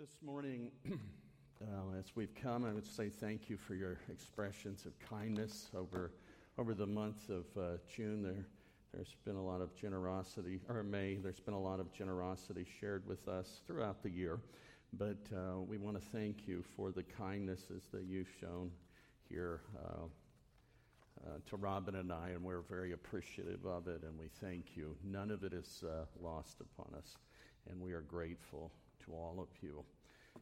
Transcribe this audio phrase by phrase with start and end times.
[0.00, 4.98] This morning, uh, as we've come, I would say thank you for your expressions of
[4.98, 6.12] kindness over
[6.56, 8.22] over the month of uh, June.
[8.22, 8.46] There,
[8.94, 11.16] there's been a lot of generosity, or May.
[11.16, 14.40] There's been a lot of generosity shared with us throughout the year,
[14.94, 18.70] but uh, we want to thank you for the kindnesses that you've shown
[19.28, 19.60] here.
[19.84, 20.04] Uh,
[21.26, 24.96] uh, to Robin and I, and we're very appreciative of it, and we thank you.
[25.04, 27.18] None of it is uh, lost upon us,
[27.68, 28.72] and we are grateful
[29.06, 29.84] to all of you.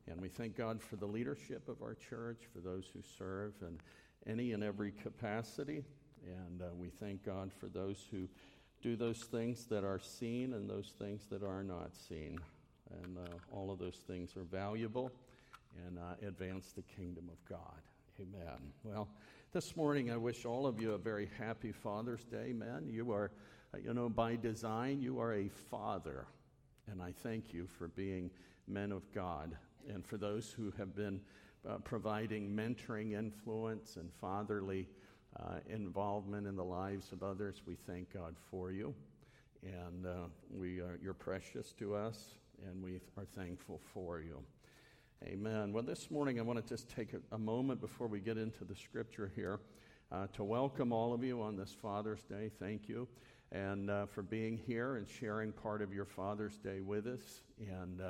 [0.06, 3.78] And we thank God for the leadership of our church, for those who serve in
[4.30, 5.84] any and every capacity.
[6.24, 8.28] And uh, we thank God for those who
[8.82, 12.38] do those things that are seen and those things that are not seen.
[13.02, 15.12] And uh, all of those things are valuable
[15.86, 17.82] and uh, advance the kingdom of God.
[18.20, 18.72] Amen.
[18.82, 19.08] Well,
[19.52, 22.88] this morning I wish all of you a very happy Father's Day, men.
[22.88, 23.30] You are,
[23.74, 26.26] uh, you know, by design, you are a father.
[26.90, 28.30] And I thank you for being
[28.68, 29.56] men of God
[29.88, 31.20] and for those who have been
[31.68, 34.88] uh, providing mentoring influence and fatherly
[35.38, 37.62] uh, involvement in the lives of others.
[37.66, 38.94] We thank God for you.
[39.62, 42.34] And uh, we are, you're precious to us,
[42.64, 44.40] and we are thankful for you.
[45.24, 45.72] Amen.
[45.72, 48.64] Well, this morning I want to just take a, a moment before we get into
[48.64, 49.58] the scripture here
[50.12, 52.50] uh, to welcome all of you on this Father's Day.
[52.60, 53.08] Thank you
[53.50, 57.42] and uh, for being here and sharing part of your Father's Day with us.
[57.58, 58.00] And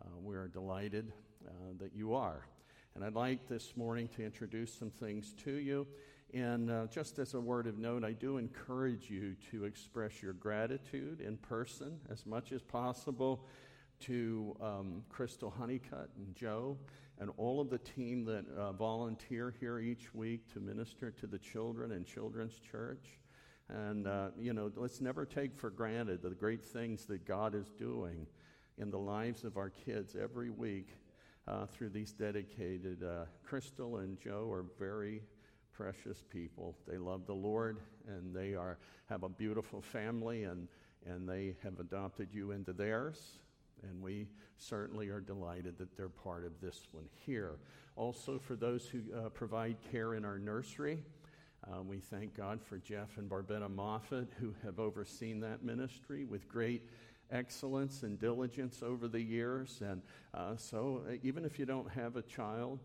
[0.00, 1.12] uh, uh, we're delighted
[1.46, 2.46] uh, that you are.
[2.94, 5.86] And I'd like this morning to introduce some things to you.
[6.32, 10.32] And uh, just as a word of note, I do encourage you to express your
[10.32, 13.46] gratitude in person as much as possible
[14.00, 16.76] to um, Crystal Honeycutt and Joe
[17.18, 21.38] and all of the team that uh, volunteer here each week to minister to the
[21.38, 23.18] children in Children's Church.
[23.68, 27.70] And, uh, you know, let's never take for granted the great things that God is
[27.78, 28.26] doing
[28.80, 30.88] in the lives of our kids every week
[31.46, 33.02] uh, through these dedicated.
[33.02, 35.22] Uh, Crystal and Joe are very
[35.70, 36.74] precious people.
[36.88, 37.78] They love the Lord
[38.08, 38.78] and they are,
[39.10, 40.66] have a beautiful family and,
[41.06, 43.38] and they have adopted you into theirs.
[43.82, 47.56] And we certainly are delighted that they're part of this one here.
[47.96, 51.02] Also, for those who uh, provide care in our nursery,
[51.70, 56.48] uh, we thank God for Jeff and Barbetta Moffat, who have overseen that ministry with
[56.48, 56.82] great
[57.30, 59.80] excellence and diligence over the years.
[59.84, 60.02] And
[60.34, 62.80] uh, so, uh, even if you don't have a child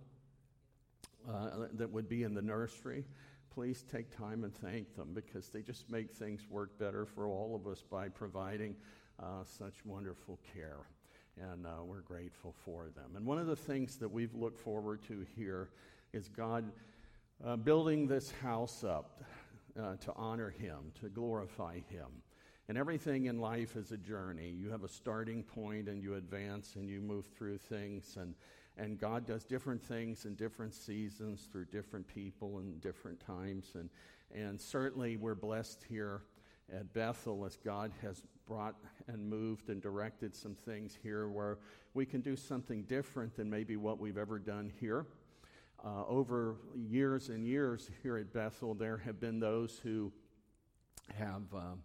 [1.30, 3.06] uh, that would be in the nursery,
[3.54, 7.56] please take time and thank them because they just make things work better for all
[7.56, 8.76] of us by providing
[9.20, 10.88] uh, such wonderful care.
[11.38, 13.16] And uh, we're grateful for them.
[13.16, 15.70] And one of the things that we've looked forward to here
[16.14, 16.72] is God
[17.46, 19.24] uh, building this house up
[19.78, 22.08] uh, to honor Him, to glorify Him.
[22.68, 24.50] And everything in life is a journey.
[24.50, 28.18] You have a starting point and you advance and you move through things.
[28.20, 28.34] And,
[28.78, 33.74] and God does different things in different seasons through different people and different times.
[33.76, 33.90] And,
[34.34, 36.24] and certainly we're blessed here
[36.74, 38.76] at Bethel as God has brought
[39.08, 41.60] and moved and directed some things here where
[41.94, 45.06] we can do something different than maybe what we've ever done here.
[45.84, 50.12] Uh, over years and years here at Bethel, there have been those who
[51.14, 51.76] have, uh,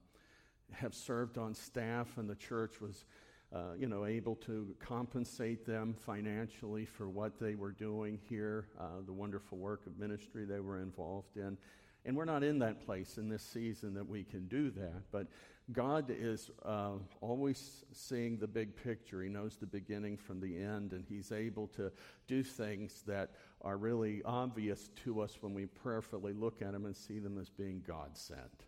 [0.73, 3.05] have served on staff, and the church was
[3.53, 9.01] uh, you know, able to compensate them financially for what they were doing here, uh,
[9.05, 11.59] the wonderful work of ministry they were involved in.
[12.05, 15.03] And we're not in that place in this season that we can do that.
[15.11, 15.27] But
[15.73, 19.23] God is uh, always seeing the big picture.
[19.23, 21.93] He knows the beginning from the end, and He's able to
[22.27, 23.33] do things that
[23.63, 27.51] are really obvious to us when we prayerfully look at them and see them as
[27.51, 28.65] being God sent.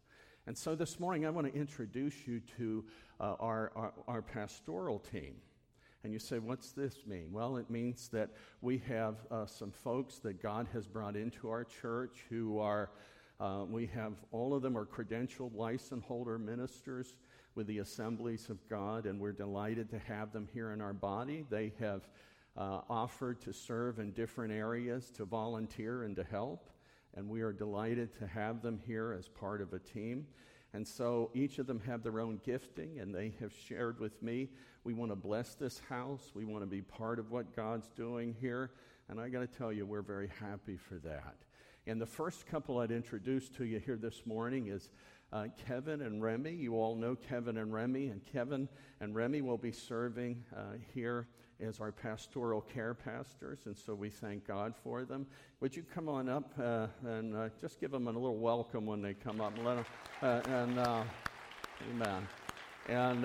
[0.47, 2.84] And so this morning, I want to introduce you to
[3.20, 5.36] uh, our, our, our pastoral team.
[6.03, 7.28] And you say, what's this mean?
[7.30, 8.30] Well, it means that
[8.60, 12.91] we have uh, some folks that God has brought into our church who are
[13.41, 17.16] uh, we have all of them are credentialed license holder ministers
[17.56, 21.44] with the Assemblies of God, and we're delighted to have them here in our body.
[21.50, 22.03] They have
[22.56, 26.71] uh, offered to serve in different areas, to volunteer, and to help.
[27.14, 30.26] And we are delighted to have them here as part of a team.
[30.74, 34.48] And so each of them have their own gifting, and they have shared with me.
[34.84, 36.32] We want to bless this house.
[36.34, 38.70] We want to be part of what God's doing here.
[39.09, 41.36] And I got to tell you, we're very happy for that.
[41.86, 44.88] And the first couple I'd introduce to you here this morning is
[45.32, 46.53] uh, Kevin and Remy.
[46.53, 48.68] You all know Kevin and Remy, and Kevin
[49.00, 51.28] and Remy will be serving uh, here
[51.62, 55.26] as our pastoral care pastors, and so we thank God for them.
[55.60, 59.00] Would you come on up uh, and uh, just give them a little welcome when
[59.00, 59.86] they come up and let them,
[60.22, 61.04] uh, and uh,
[61.91, 62.28] amen.
[62.88, 63.24] And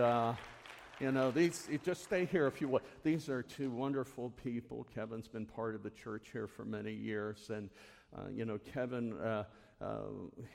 [0.99, 2.83] You know, these, just stay here if you want.
[3.03, 4.87] These are two wonderful people.
[4.95, 7.51] Kevin's been part of the church here for many years.
[7.53, 7.69] And,
[8.17, 9.43] uh, you know, Kevin, uh,
[9.79, 9.99] uh,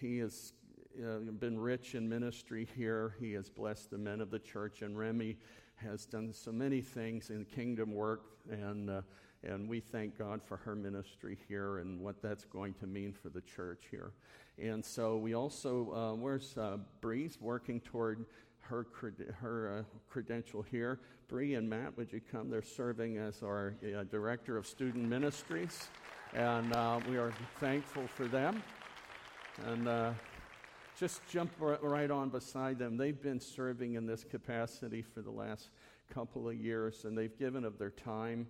[0.00, 0.52] he has
[1.00, 3.14] uh, been rich in ministry here.
[3.20, 4.82] He has blessed the men of the church.
[4.82, 5.36] And Remy
[5.82, 8.22] has done so many things in kingdom work.
[8.50, 9.02] And, uh,
[9.44, 13.28] and we thank God for her ministry here and what that's going to mean for
[13.28, 14.12] the church here.
[14.58, 18.26] And so we also, uh, where's uh, Bree's working toward
[18.60, 21.00] her, cred- her uh, credential here.
[21.28, 22.50] Bree and Matt, would you come?
[22.50, 25.88] They're serving as our uh, Director of Student Ministries,
[26.34, 28.62] and uh, we are thankful for them.
[29.66, 30.12] And uh,
[31.02, 32.96] just jump right on beside them.
[32.96, 35.70] They've been serving in this capacity for the last
[36.14, 38.46] couple of years, and they've given of their time.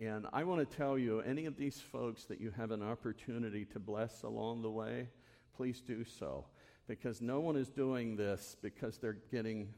[0.00, 3.64] And I want to tell you, any of these folks that you have an opportunity
[3.64, 5.08] to bless along the way,
[5.56, 6.44] please do so
[6.86, 9.74] because no one is doing this because they're getting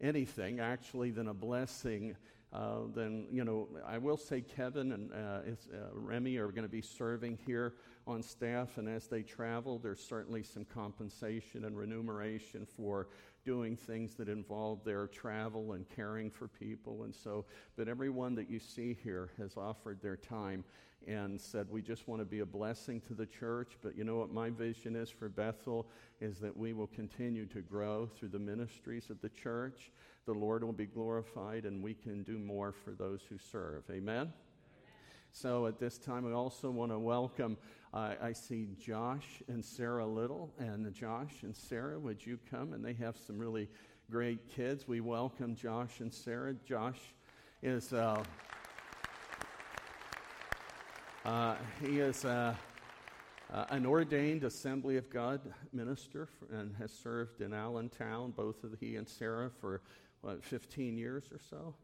[0.00, 2.16] anything actually than a blessing.
[2.54, 6.62] Uh, then, you know, I will say Kevin and uh, is, uh, Remy are going
[6.62, 7.74] to be serving here
[8.06, 13.08] on staff, and as they travel, there's certainly some compensation and remuneration for
[13.44, 17.02] doing things that involve their travel and caring for people.
[17.02, 17.44] And so,
[17.76, 20.64] but everyone that you see here has offered their time
[21.06, 23.76] and said, We just want to be a blessing to the church.
[23.82, 25.86] But you know what my vision is for Bethel
[26.20, 29.90] is that we will continue to grow through the ministries of the church.
[30.26, 33.82] The Lord will be glorified, and we can do more for those who serve.
[33.90, 34.32] Amen?
[35.32, 37.58] So at this time, we also want to welcome,
[37.92, 40.50] uh, I see Josh and Sarah Little.
[40.58, 42.72] And Josh and Sarah, would you come?
[42.72, 43.68] And they have some really
[44.10, 44.88] great kids.
[44.88, 46.54] We welcome Josh and Sarah.
[46.66, 47.00] Josh
[47.62, 47.92] is.
[47.92, 48.22] Uh,
[51.26, 52.54] uh, he is uh,
[53.52, 55.40] uh, an ordained Assembly of God
[55.72, 59.80] minister for, and has served in Allentown, both of he and Sarah, for
[60.24, 61.74] what, 15 years or so.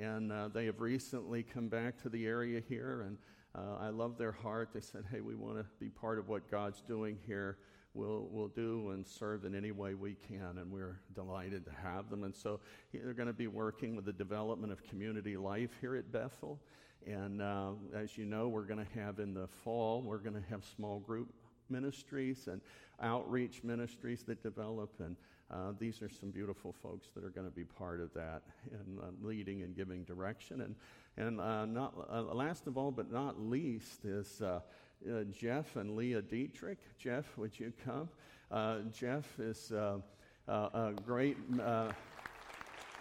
[0.00, 3.18] And uh, they have recently come back to the area here, and
[3.54, 4.70] uh, I love their heart.
[4.72, 7.58] They said, Hey, we want to be part of what God's doing here.
[7.92, 12.08] We'll, we'll do and serve in any way we can, and we're delighted to have
[12.08, 12.24] them.
[12.24, 12.60] And so
[12.90, 16.58] they're going to be working with the development of community life here at Bethel.
[17.06, 20.48] And uh, as you know, we're going to have in the fall, we're going to
[20.48, 21.28] have small group
[21.68, 22.62] ministries and
[23.02, 24.94] outreach ministries that develop.
[25.00, 25.16] And
[25.52, 28.98] uh, these are some beautiful folks that are going to be part of that and
[28.98, 30.62] uh, leading and giving direction.
[30.62, 30.74] And,
[31.16, 34.60] and uh, not, uh, last of all, but not least, is uh,
[35.30, 36.78] Jeff and Leah Dietrich.
[36.98, 38.08] Jeff, would you come?
[38.92, 41.36] Jeff is a great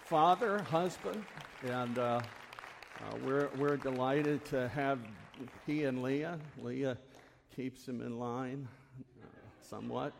[0.05, 1.23] father, husband,
[1.63, 4.99] and uh, we're, we're delighted to have
[5.65, 6.37] he and Leah.
[6.61, 6.97] Leah
[7.55, 8.67] keeps him in line
[9.23, 9.25] uh,
[9.61, 10.13] somewhat.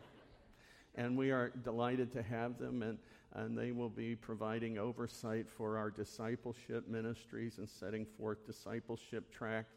[0.96, 2.98] And we are delighted to have them, and,
[3.34, 9.76] and they will be providing oversight for our discipleship ministries and setting forth discipleship tracks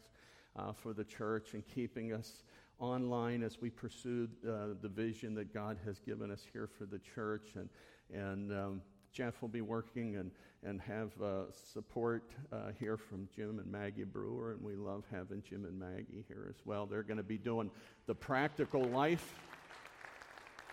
[0.57, 2.43] uh, for the church and keeping us
[2.79, 6.99] online as we pursue uh, the vision that God has given us here for the
[6.99, 7.53] church.
[7.55, 7.69] And,
[8.13, 8.81] and um,
[9.13, 10.31] Jeff will be working and,
[10.63, 15.41] and have uh, support uh, here from Jim and Maggie Brewer, and we love having
[15.47, 16.85] Jim and Maggie here as well.
[16.85, 17.71] They're going to be doing
[18.07, 19.33] the practical life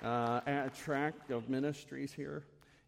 [0.03, 2.45] uh, track of ministries here.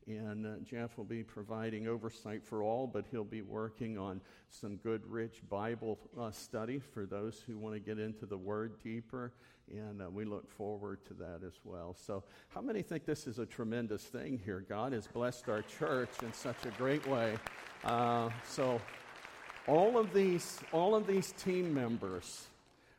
[0.06, 4.20] And uh, Jeff will be providing oversight for all, but he'll be working on
[4.50, 8.82] some good, rich Bible uh, study for those who want to get into the Word
[8.82, 9.32] deeper
[9.70, 11.96] and uh, we look forward to that as well.
[11.98, 14.64] So, how many think this is a tremendous thing here?
[14.68, 17.36] God has blessed our church in such a great way.
[17.84, 18.80] Uh, so,
[19.66, 22.46] all of these, all of these team members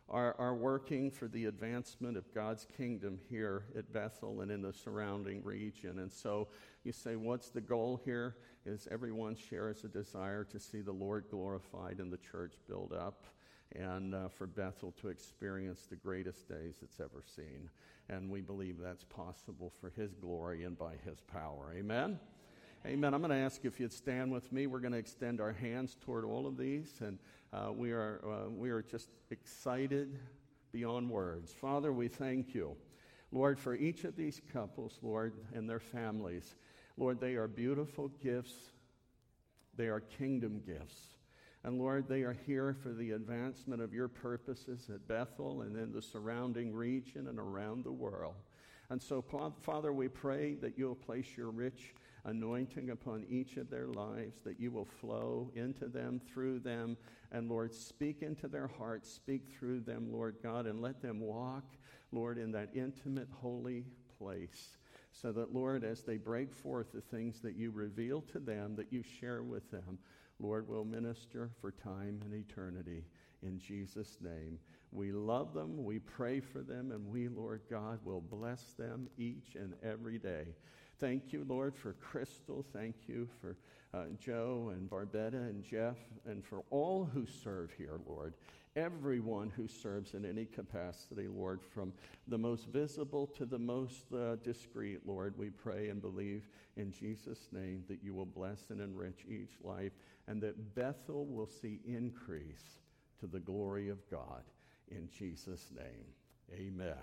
[0.10, 4.74] are, are working for the advancement of God's kingdom here at Bethel and in the
[4.74, 6.00] surrounding region.
[6.00, 6.48] And so,
[6.84, 8.36] you say, what's the goal here?
[8.66, 13.26] Is everyone shares a desire to see the Lord glorified and the church build up
[13.74, 17.70] and uh, for Bethel to experience the greatest days it's ever seen.
[18.10, 21.74] And we believe that's possible for His glory and by His power.
[21.76, 22.20] Amen?
[22.86, 23.14] Amen.
[23.16, 24.68] I'm going to ask if you'd stand with me.
[24.68, 27.18] We're going to extend our hands toward all of these, and
[27.56, 30.20] uh, we, are, uh, we are just excited
[30.74, 31.54] beyond words.
[31.54, 32.76] Father, we thank you,
[33.32, 36.56] Lord, for each of these couples, Lord, and their families.
[36.98, 38.56] Lord, they are beautiful gifts,
[39.78, 41.00] they are kingdom gifts.
[41.64, 45.92] And Lord, they are here for the advancement of your purposes at Bethel and in
[45.92, 48.36] the surrounding region and around the world.
[48.90, 49.24] And so,
[49.62, 54.60] Father, we pray that you'll place your rich anointing upon each of their lives, that
[54.60, 56.98] you will flow into them, through them,
[57.32, 61.66] and Lord, speak into their hearts, speak through them, Lord God, and let them walk,
[62.12, 63.86] Lord, in that intimate, holy
[64.18, 64.78] place
[65.16, 68.92] so that, Lord, as they break forth the things that you reveal to them, that
[68.92, 69.98] you share with them,
[70.40, 73.06] Lord, will minister for time and eternity.
[73.42, 74.60] In Jesus' name.
[74.92, 79.56] We love them, we pray for them, and we, Lord God, will bless them each
[79.56, 80.56] and every day.
[81.00, 82.66] Thank you, Lord, for Crystal.
[82.72, 83.58] Thank you for
[83.94, 88.34] uh, Joe and Barbetta and Jeff, and for all who serve here, Lord.
[88.78, 91.94] Everyone who serves in any capacity, Lord, from
[92.28, 97.48] the most visible to the most uh, discreet, Lord, we pray and believe in Jesus'
[97.54, 99.94] name that you will bless and enrich each life
[100.28, 102.80] and that Bethel will see increase
[103.20, 104.44] to the glory of God.
[104.92, 106.06] In Jesus' name,
[106.54, 106.96] amen.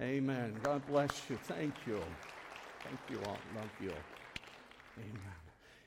[0.00, 0.54] Amen.
[0.62, 1.36] God bless you.
[1.36, 2.00] Thank you.
[2.86, 3.38] Thank you all.
[3.56, 3.92] Love you.
[4.96, 5.34] Amen.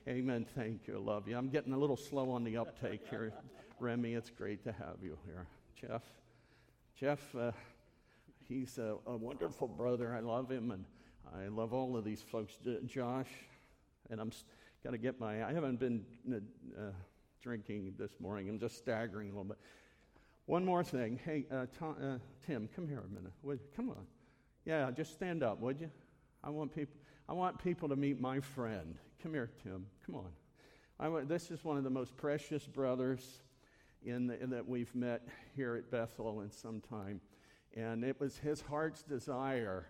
[0.06, 0.46] Amen.
[0.54, 0.98] Thank you.
[0.98, 1.38] Love you.
[1.38, 3.32] I'm getting a little slow on the uptake here.
[3.78, 5.46] Remy, it's great to have you here.
[5.80, 6.02] Jeff,
[6.94, 7.52] Jeff, uh,
[8.46, 10.14] he's a, a, wonderful brother.
[10.14, 10.84] I love him, and
[11.34, 12.58] I love all of these folks.
[12.84, 13.30] Josh,
[14.10, 14.30] and I'm
[14.84, 15.42] got to get my.
[15.42, 16.90] I haven't been uh,
[17.42, 18.50] drinking this morning.
[18.50, 19.58] I'm just staggering a little bit.
[20.44, 21.18] One more thing.
[21.24, 23.32] Hey, uh, Tom, uh, Tim, come here a minute.
[23.42, 24.04] Would, come on.
[24.66, 25.90] Yeah, just stand up, would you?
[26.42, 26.96] I want people.
[27.28, 28.96] I want people to meet my friend.
[29.22, 29.86] Come here, Tim.
[30.04, 30.30] Come on.
[30.98, 33.40] I, this is one of the most precious brothers
[34.04, 37.20] in, the, in that we've met here at Bethel in some time,
[37.74, 39.86] and it was his heart's desire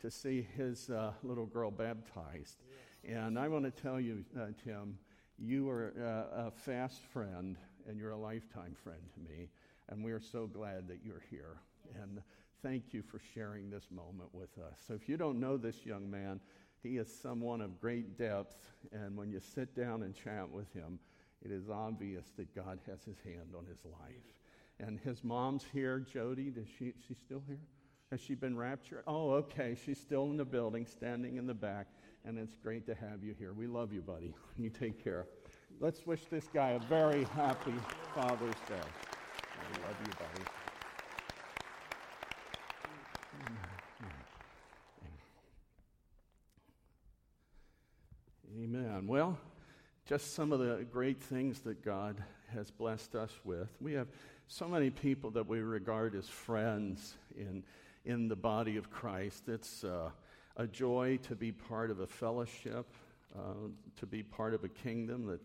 [0.00, 2.58] to see his uh, little girl baptized.
[3.02, 3.16] Yes.
[3.16, 4.98] And I want to tell you, uh, Tim,
[5.38, 7.56] you are uh, a fast friend,
[7.88, 9.48] and you're a lifetime friend to me.
[9.88, 11.60] And we are so glad that you're here.
[12.02, 12.20] And
[12.66, 14.78] thank you for sharing this moment with us.
[14.88, 16.40] So, if you don't know this young man,
[16.82, 18.56] he is someone of great depth.
[18.92, 20.98] And when you sit down and chat with him,
[21.44, 24.34] it is obvious that God has his hand on his life.
[24.80, 26.52] And his mom's here, Jody.
[26.56, 27.60] Is she, she still here?
[28.10, 29.04] Has she been raptured?
[29.06, 29.76] Oh, okay.
[29.84, 31.86] She's still in the building, standing in the back.
[32.24, 33.52] And it's great to have you here.
[33.52, 34.34] We love you, buddy.
[34.58, 35.26] You take care.
[35.78, 37.74] Let's wish this guy a very happy
[38.14, 38.74] Father's Day.
[38.74, 40.50] I love you, buddy.
[48.66, 49.06] Amen.
[49.06, 49.38] Well,
[50.06, 52.22] just some of the great things that God
[52.54, 53.68] has blessed us with.
[53.80, 54.06] We have
[54.46, 57.64] so many people that we regard as friends in,
[58.04, 59.48] in the body of Christ.
[59.48, 60.10] It's uh,
[60.56, 62.86] a joy to be part of a fellowship,
[63.36, 65.40] uh, to be part of a kingdom that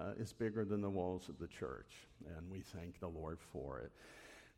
[0.00, 1.92] uh, is bigger than the walls of the church,
[2.38, 3.92] and we thank the Lord for it.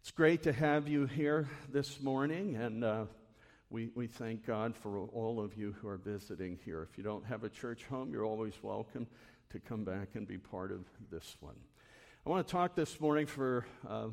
[0.00, 3.04] It's great to have you here this morning, and uh,
[3.74, 6.86] we, we thank God for all of you who are visiting here.
[6.88, 9.04] If you don't have a church home, you're always welcome
[9.50, 11.56] to come back and be part of this one.
[12.24, 14.10] I want to talk this morning for uh,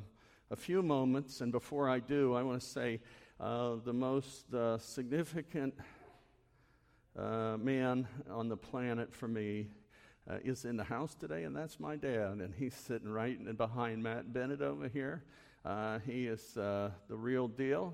[0.50, 3.02] a few moments, and before I do, I want to say
[3.40, 5.76] uh, the most uh, significant
[7.16, 9.68] uh, man on the planet for me
[10.28, 12.40] uh, is in the house today, and that's my dad.
[12.40, 15.22] And he's sitting right behind Matt Bennett over here.
[15.64, 17.94] Uh, he is the real deal.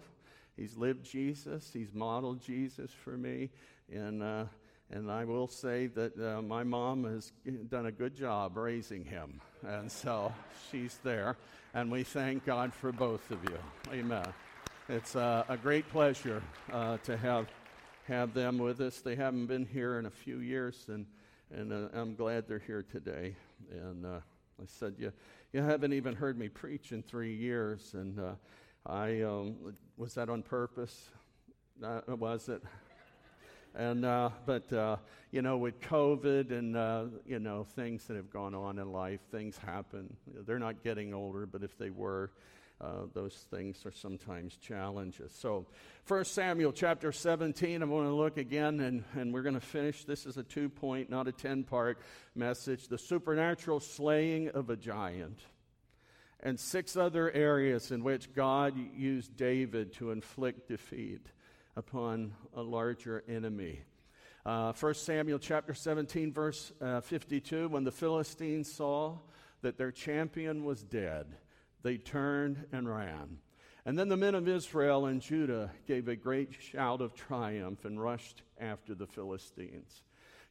[0.57, 3.49] He's lived Jesus, he's modeled Jesus for me.
[3.93, 4.45] And, uh,
[4.91, 7.31] and I will say that uh, my mom has
[7.69, 9.39] done a good job raising him.
[9.65, 10.33] And so
[10.71, 11.37] she's there.
[11.73, 13.57] And we thank God for both of you.
[13.93, 14.25] Amen.
[14.89, 17.47] It's uh, a great pleasure to have,
[18.07, 18.99] have them with us.
[19.01, 20.85] They haven't been here in a few years.
[20.87, 21.05] And
[21.51, 23.35] and uh, I'm glad they're here today.
[23.71, 24.19] And uh,
[24.61, 25.11] I said, you,
[25.53, 27.93] you haven't even heard me preach in three years.
[27.93, 28.33] And uh,
[28.87, 29.55] I um,
[29.97, 31.09] was that on purpose?
[31.83, 32.63] Uh, was it?
[33.75, 34.95] And uh, but uh,
[35.31, 39.57] you know, with COVID and you know things that have gone on in life, things
[39.57, 40.15] happen.
[40.45, 42.31] They're not getting older, but if they were,
[42.79, 45.33] uh, those things are sometimes challenges.
[45.33, 45.65] So,
[46.07, 50.03] 1 Samuel chapter 17, I'm going to look again and, and we're going to finish.
[50.05, 51.99] This is a two point, not a 10 part
[52.35, 55.39] message the supernatural slaying of a giant.
[56.41, 61.25] And six other areas in which God used David to inflict defeat
[61.75, 63.81] upon a larger enemy.
[64.45, 69.17] Uh, 1 Samuel chapter 17, verse uh, 52 when the Philistines saw
[69.61, 71.35] that their champion was dead
[71.83, 73.37] they turned and ran.
[73.85, 78.01] And then the men of Israel and Judah gave a great shout of triumph and
[78.01, 80.03] rushed after the Philistines,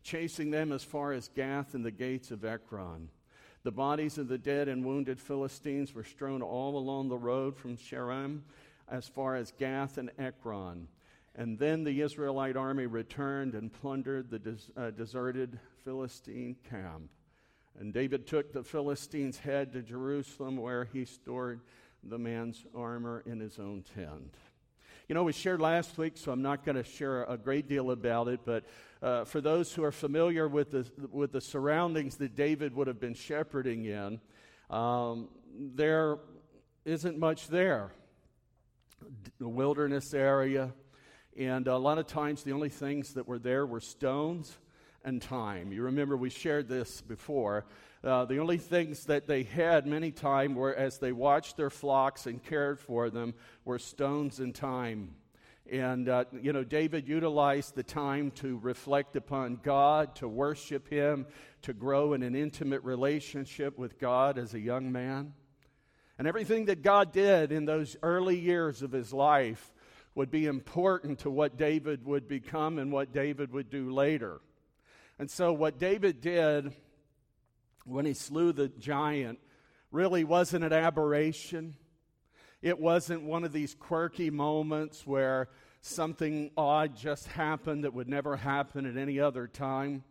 [0.02, 3.10] chasing them as far as Gath and the gates of Ekron.
[3.66, 7.76] The bodies of the dead and wounded Philistines were strewn all along the road from
[7.76, 8.42] Shaaraim
[8.88, 10.86] as far as Gath and Ekron.
[11.34, 17.10] And then the Israelite army returned and plundered the des- uh, deserted Philistine camp.
[17.76, 21.58] And David took the Philistine's head to Jerusalem, where he stored
[22.04, 24.32] the man's armor in his own tent.
[25.08, 27.92] You know, we shared last week, so I'm not going to share a great deal
[27.92, 28.64] about it, but
[29.00, 32.98] uh, for those who are familiar with the, with the surroundings that David would have
[32.98, 34.20] been shepherding in,
[34.68, 36.18] um, there
[36.84, 37.92] isn't much there.
[39.38, 40.72] The wilderness area,
[41.38, 44.58] and a lot of times the only things that were there were stones
[45.04, 45.70] and time.
[45.70, 47.64] You remember we shared this before.
[48.04, 52.26] Uh, the only things that they had many times were as they watched their flocks
[52.26, 53.34] and cared for them
[53.64, 55.14] were stones and time.
[55.70, 61.26] And, uh, you know, David utilized the time to reflect upon God, to worship Him,
[61.62, 65.32] to grow in an intimate relationship with God as a young man.
[66.18, 69.72] And everything that God did in those early years of his life
[70.14, 74.40] would be important to what David would become and what David would do later.
[75.18, 76.74] And so, what David did
[77.86, 79.38] when he slew the giant
[79.90, 81.74] really wasn't an aberration.
[82.62, 85.48] It wasn't one of these quirky moments where
[85.80, 90.04] something odd just happened that would never happen at any other time.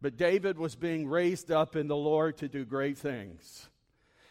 [0.00, 3.68] But David was being raised up in the Lord to do great things.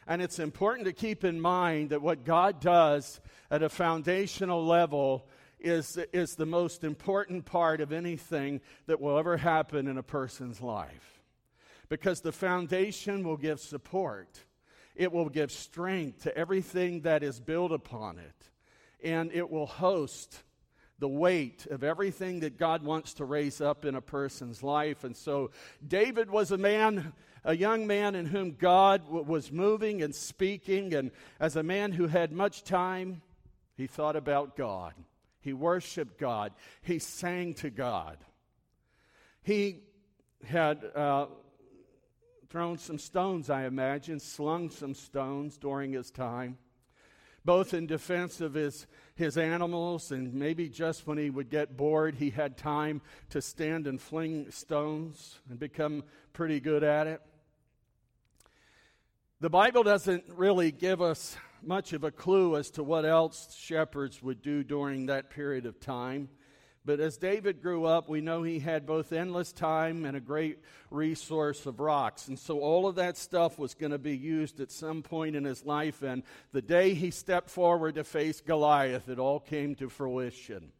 [0.08, 3.20] And it's important to keep in mind that what God does
[3.52, 5.28] at a foundational level
[5.60, 10.62] is, is the most important part of anything that will ever happen in a person's
[10.62, 11.19] life.
[11.90, 14.40] Because the foundation will give support,
[14.96, 18.50] it will give strength to everything that is built upon it,
[19.04, 20.44] and it will host
[21.00, 25.04] the weight of everything that God wants to raise up in a person's life.
[25.04, 25.52] And so
[25.86, 30.94] David was a man, a young man in whom God w- was moving and speaking.
[30.94, 33.22] And as a man who had much time,
[33.78, 34.94] he thought about God.
[35.40, 36.52] He worshiped God.
[36.82, 38.18] He sang to God.
[39.42, 39.84] He
[40.46, 41.28] had uh,
[42.50, 46.58] thrown some stones, I imagine, slung some stones during his time,
[47.46, 48.88] both in defense of his
[49.20, 53.86] his animals, and maybe just when he would get bored, he had time to stand
[53.86, 57.22] and fling stones and become pretty good at it.
[59.42, 64.24] The Bible doesn't really give us much of a clue as to what else shepherds
[64.24, 66.30] would do during that period of time.
[66.86, 70.60] But as David grew up, we know he had both endless time and a great
[70.90, 72.28] resource of rocks.
[72.28, 75.44] And so all of that stuff was going to be used at some point in
[75.44, 76.02] his life.
[76.02, 80.72] And the day he stepped forward to face Goliath, it all came to fruition.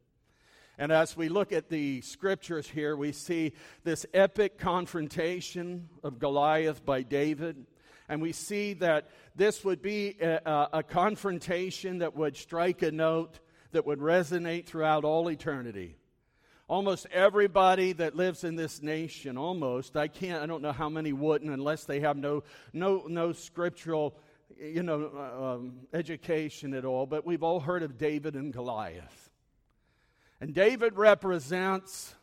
[0.78, 3.52] And as we look at the scriptures here, we see
[3.84, 7.66] this epic confrontation of Goliath by David.
[8.08, 13.40] And we see that this would be a, a, confrontation that would strike a note
[13.72, 15.96] that would resonate throughout all eternity.
[16.68, 21.14] Almost everybody that lives in this nation, almost, I can't, I don't know how many
[21.14, 24.16] wouldn't unless they have no, no, no scriptural,
[24.60, 29.32] you know, uh, um, education at all, but we've all heard of David and Goliath.
[30.40, 32.14] And David represents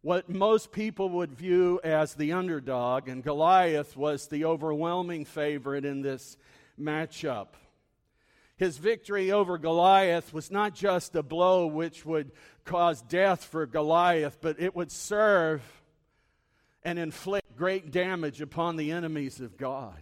[0.00, 6.02] what most people would view as the underdog, and Goliath was the overwhelming favorite in
[6.02, 6.36] this
[6.80, 7.48] matchup
[8.62, 12.30] his victory over Goliath was not just a blow which would
[12.64, 15.64] cause death for Goliath, but it would serve
[16.84, 20.00] and inflict great damage upon the enemies of God.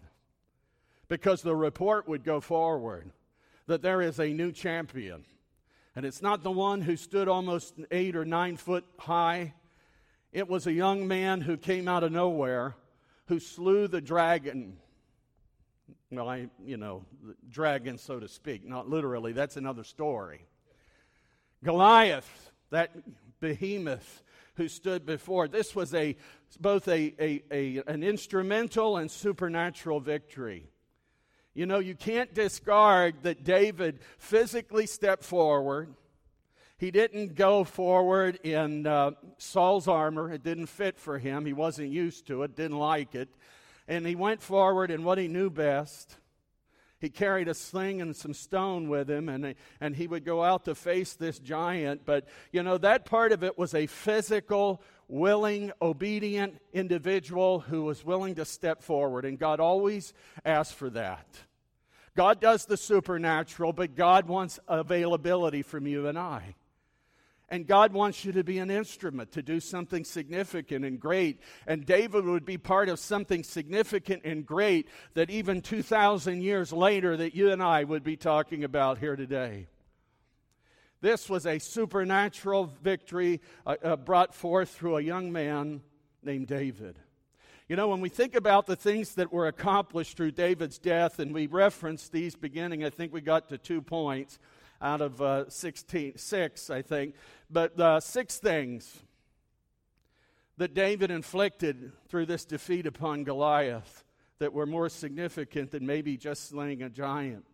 [1.09, 3.11] Because the report would go forward
[3.67, 5.25] that there is a new champion.
[5.97, 9.55] And it's not the one who stood almost eight or nine foot high.
[10.33, 12.77] It was a young man who came out of nowhere
[13.25, 14.77] who slew the dragon
[16.11, 17.05] well, I, you know,
[17.49, 18.67] dragon, so to speak.
[18.67, 20.45] Not literally, that's another story.
[21.63, 22.91] Goliath, that
[23.41, 24.23] behemoth
[24.55, 26.17] who stood before, this was a,
[26.59, 30.69] both a, a, a, an instrumental and supernatural victory.
[31.55, 35.95] You know, you can't discard that David physically stepped forward.
[36.79, 40.33] He didn't go forward in uh, Saul's armor.
[40.33, 41.45] It didn't fit for him.
[41.45, 43.29] He wasn't used to it, didn't like it.
[43.91, 46.17] And he went forward in what he knew best.
[47.01, 50.67] He carried a sling and some stone with him, and, and he would go out
[50.67, 52.03] to face this giant.
[52.05, 58.05] But, you know, that part of it was a physical, willing, obedient individual who was
[58.05, 59.25] willing to step forward.
[59.25, 61.27] And God always asks for that.
[62.15, 66.55] God does the supernatural, but God wants availability from you and I.
[67.51, 71.41] And God wants you to be an instrument to do something significant and great.
[71.67, 77.17] And David would be part of something significant and great that even 2,000 years later
[77.17, 79.67] that you and I would be talking about here today.
[81.01, 85.81] This was a supernatural victory uh, uh, brought forth through a young man
[86.23, 86.99] named David.
[87.69, 91.33] You know, when we think about the things that were accomplished through David's death, and
[91.33, 94.39] we referenced these beginning, I think we got to two points.
[94.81, 97.15] Out of uh, 16, six, I think.
[97.51, 99.01] But uh, six things
[100.57, 104.05] that David inflicted through this defeat upon Goliath
[104.39, 107.45] that were more significant than maybe just slaying a giant.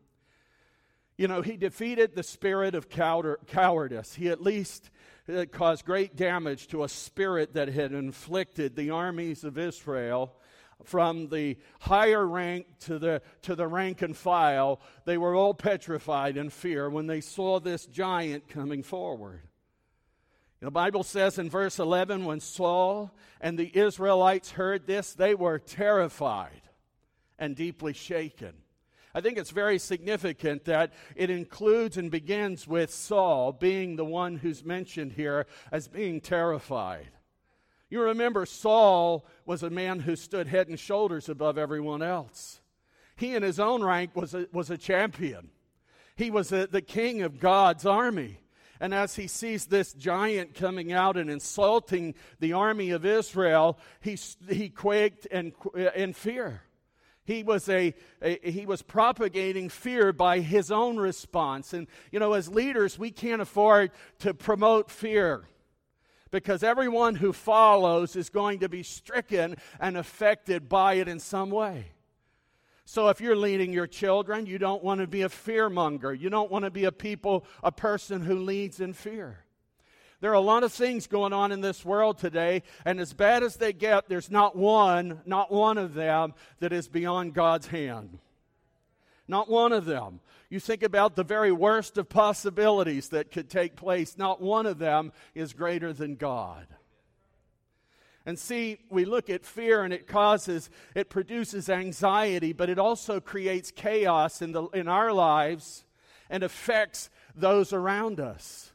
[1.16, 4.14] You know, he defeated the spirit of cowardice.
[4.14, 4.90] He at least
[5.32, 10.36] uh, caused great damage to a spirit that had inflicted the armies of Israel
[10.84, 14.80] from the higher rank to the, to the rank and file.
[15.04, 19.42] They were all petrified in fear when they saw this giant coming forward.
[20.60, 25.58] The Bible says in verse 11 when Saul and the Israelites heard this, they were
[25.58, 26.62] terrified
[27.38, 28.54] and deeply shaken.
[29.14, 34.36] I think it's very significant that it includes and begins with Saul being the one
[34.36, 37.08] who's mentioned here as being terrified.
[37.88, 42.60] You remember, Saul was a man who stood head and shoulders above everyone else.
[43.16, 45.50] He, in his own rank, was a, was a champion.
[46.16, 48.40] He was a, the king of God's army.
[48.80, 54.18] And as he sees this giant coming out and insulting the army of Israel, he,
[54.48, 55.52] he quaked in,
[55.94, 56.62] in fear.
[57.24, 61.72] He was, a, a, he was propagating fear by his own response.
[61.72, 65.48] And, you know, as leaders, we can't afford to promote fear
[66.30, 71.50] because everyone who follows is going to be stricken and affected by it in some
[71.50, 71.92] way.
[72.84, 76.14] So if you're leading your children, you don't want to be a fear monger.
[76.14, 79.40] You don't want to be a people, a person who leads in fear.
[80.20, 83.42] There are a lot of things going on in this world today, and as bad
[83.42, 88.18] as they get, there's not one, not one of them that is beyond God's hand.
[89.28, 90.20] Not one of them.
[90.48, 94.78] You think about the very worst of possibilities that could take place, not one of
[94.78, 96.66] them is greater than God.
[98.24, 103.20] And see, we look at fear and it causes, it produces anxiety, but it also
[103.20, 105.84] creates chaos in, the, in our lives
[106.28, 108.72] and affects those around us.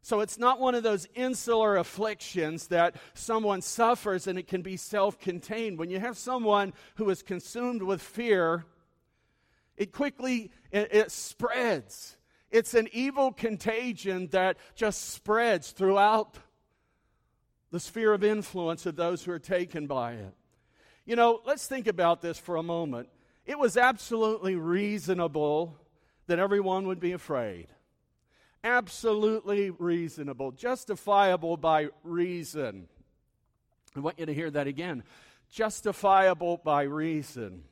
[0.00, 4.76] So it's not one of those insular afflictions that someone suffers and it can be
[4.76, 5.78] self contained.
[5.78, 8.64] When you have someone who is consumed with fear,
[9.76, 12.16] it quickly it, it spreads.
[12.50, 16.38] It's an evil contagion that just spreads throughout
[17.70, 20.34] the sphere of influence of those who are taken by it.
[21.04, 23.08] You know, let's think about this for a moment.
[23.44, 25.76] It was absolutely reasonable
[26.26, 27.68] that everyone would be afraid
[28.66, 32.88] absolutely reasonable, justifiable by reason.
[33.94, 35.04] I want you to hear that again.
[35.50, 37.62] Justifiable by reason.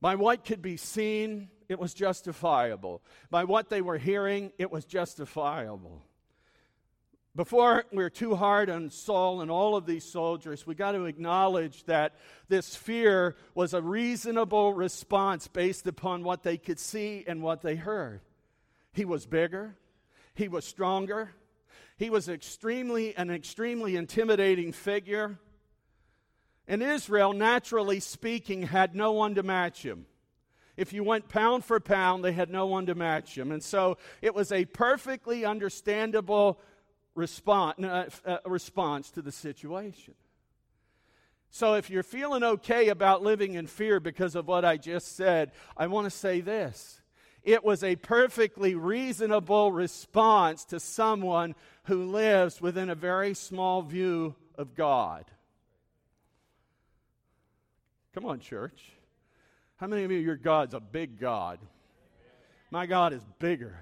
[0.00, 3.02] By what could be seen, it was justifiable.
[3.30, 6.02] By what they were hearing, it was justifiable.
[7.36, 11.84] Before we're too hard on Saul and all of these soldiers, we got to acknowledge
[11.84, 12.16] that
[12.48, 17.76] this fear was a reasonable response based upon what they could see and what they
[17.76, 18.20] heard.
[18.92, 19.76] He was bigger,
[20.34, 21.32] he was stronger.
[21.96, 25.38] He was extremely an extremely intimidating figure.
[26.70, 30.06] And Israel, naturally speaking, had no one to match him.
[30.76, 33.50] If you went pound for pound, they had no one to match him.
[33.50, 36.60] And so it was a perfectly understandable
[37.16, 40.14] response, uh, uh, response to the situation.
[41.50, 45.50] So if you're feeling okay about living in fear because of what I just said,
[45.76, 47.00] I want to say this
[47.42, 51.56] it was a perfectly reasonable response to someone
[51.86, 55.24] who lives within a very small view of God.
[58.12, 58.90] Come on, church.
[59.76, 61.60] How many of you, your God's a big God?
[62.70, 63.78] My God is bigger.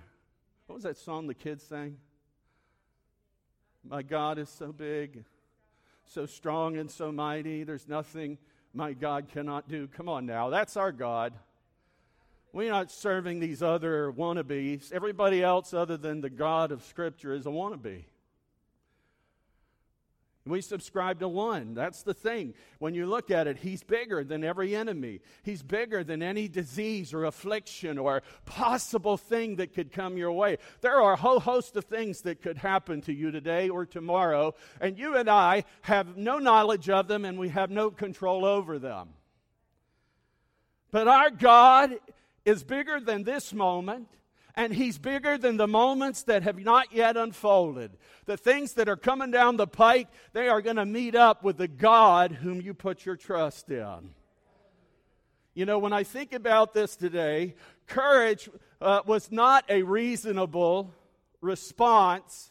[0.66, 1.96] What was that song the kids sang?
[3.88, 5.24] My God is so big,
[6.04, 7.64] so strong, and so mighty.
[7.64, 8.36] There's nothing
[8.74, 9.88] my God cannot do.
[9.88, 10.50] Come on now.
[10.50, 11.32] That's our God.
[12.52, 14.92] We're not serving these other wannabes.
[14.92, 18.04] Everybody else, other than the God of Scripture, is a wannabe.
[20.48, 21.74] We subscribe to one.
[21.74, 22.54] That's the thing.
[22.78, 25.20] When you look at it, he's bigger than every enemy.
[25.42, 30.58] He's bigger than any disease or affliction or possible thing that could come your way.
[30.80, 34.54] There are a whole host of things that could happen to you today or tomorrow,
[34.80, 38.78] and you and I have no knowledge of them and we have no control over
[38.78, 39.10] them.
[40.90, 41.98] But our God
[42.44, 44.08] is bigger than this moment,
[44.58, 47.92] and He's bigger than the moments that have not yet unfolded.
[48.26, 51.58] The things that are coming down the pike, they are going to meet up with
[51.58, 54.10] the God whom you put your trust in.
[55.54, 57.54] You know, when I think about this today,
[57.86, 60.92] courage uh, was not a reasonable
[61.40, 62.50] response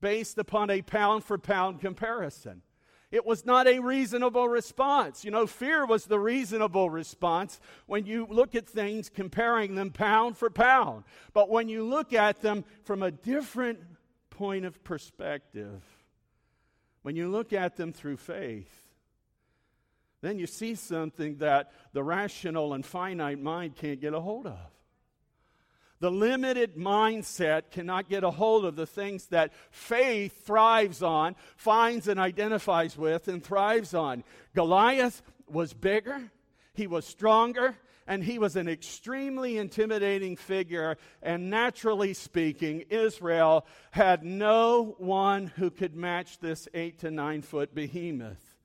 [0.00, 2.62] based upon a pound for pound comparison.
[3.16, 5.24] It was not a reasonable response.
[5.24, 10.36] You know, fear was the reasonable response when you look at things comparing them pound
[10.36, 11.04] for pound.
[11.32, 13.80] But when you look at them from a different
[14.28, 15.82] point of perspective,
[17.00, 18.82] when you look at them through faith,
[20.20, 24.75] then you see something that the rational and finite mind can't get a hold of.
[25.98, 32.06] The limited mindset cannot get a hold of the things that faith thrives on, finds
[32.06, 34.22] and identifies with, and thrives on.
[34.54, 36.30] Goliath was bigger,
[36.74, 40.96] he was stronger, and he was an extremely intimidating figure.
[41.22, 47.74] And naturally speaking, Israel had no one who could match this eight to nine foot
[47.74, 48.56] behemoth.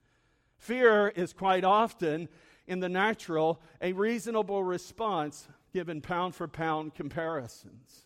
[0.58, 2.30] Fear is quite often,
[2.68, 8.06] in the natural, a reasonable response given pound for pound comparisons.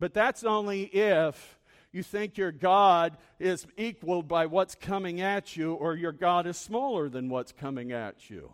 [0.00, 1.58] But that's only if
[1.92, 6.56] you think your God is equaled by what's coming at you or your God is
[6.56, 8.50] smaller than what's coming at you.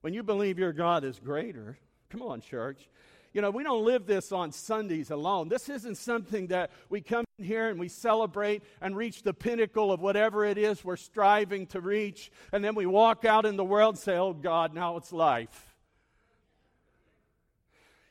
[0.00, 2.88] When you believe your God is greater, come on, church.
[3.32, 5.48] You know, we don't live this on Sundays alone.
[5.48, 9.92] This isn't something that we come in here and we celebrate and reach the pinnacle
[9.92, 13.64] of whatever it is we're striving to reach, and then we walk out in the
[13.64, 15.69] world and say, Oh God, now it's life.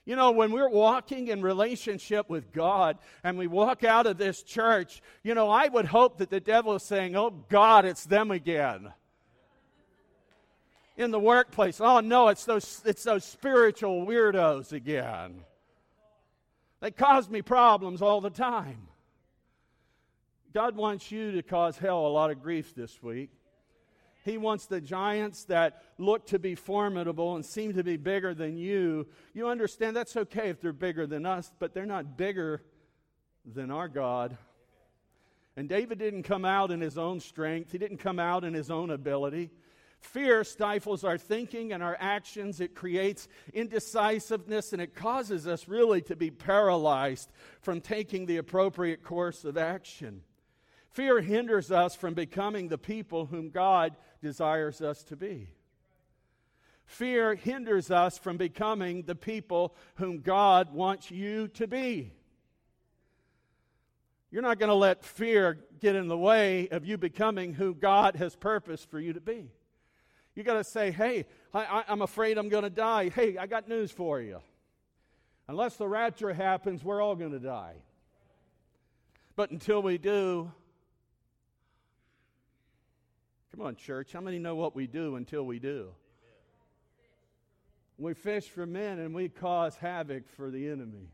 [0.09, 4.41] You know, when we're walking in relationship with God and we walk out of this
[4.41, 8.31] church, you know, I would hope that the devil is saying, Oh God, it's them
[8.31, 8.91] again.
[10.97, 15.43] In the workplace, oh no, it's those, it's those spiritual weirdos again.
[16.79, 18.87] They cause me problems all the time.
[20.55, 23.29] God wants you to cause hell a lot of grief this week.
[24.25, 28.57] He wants the giants that look to be formidable and seem to be bigger than
[28.57, 29.07] you.
[29.33, 32.61] You understand that's okay if they're bigger than us, but they're not bigger
[33.45, 34.37] than our God.
[35.55, 38.69] And David didn't come out in his own strength, he didn't come out in his
[38.69, 39.51] own ability.
[39.99, 42.61] Fear stifles our thinking and our actions.
[42.61, 47.29] It creates indecisiveness and it causes us really to be paralyzed
[47.61, 50.21] from taking the appropriate course of action.
[50.89, 55.49] Fear hinders us from becoming the people whom God desires us to be.
[56.85, 62.13] Fear hinders us from becoming the people whom God wants you to be.
[64.31, 68.15] You're not going to let fear get in the way of you becoming who God
[68.15, 69.51] has purposed for you to be.
[70.35, 73.09] You got to say, hey, I, am afraid I'm going to die.
[73.09, 74.39] Hey, I got news for you.
[75.47, 77.75] Unless the rapture happens, we're all going to die.
[79.35, 80.51] But until we do,
[83.51, 84.13] Come on, church.
[84.13, 85.89] How many know what we do until we do?
[87.97, 91.09] We fish for men and we cause havoc for the enemy.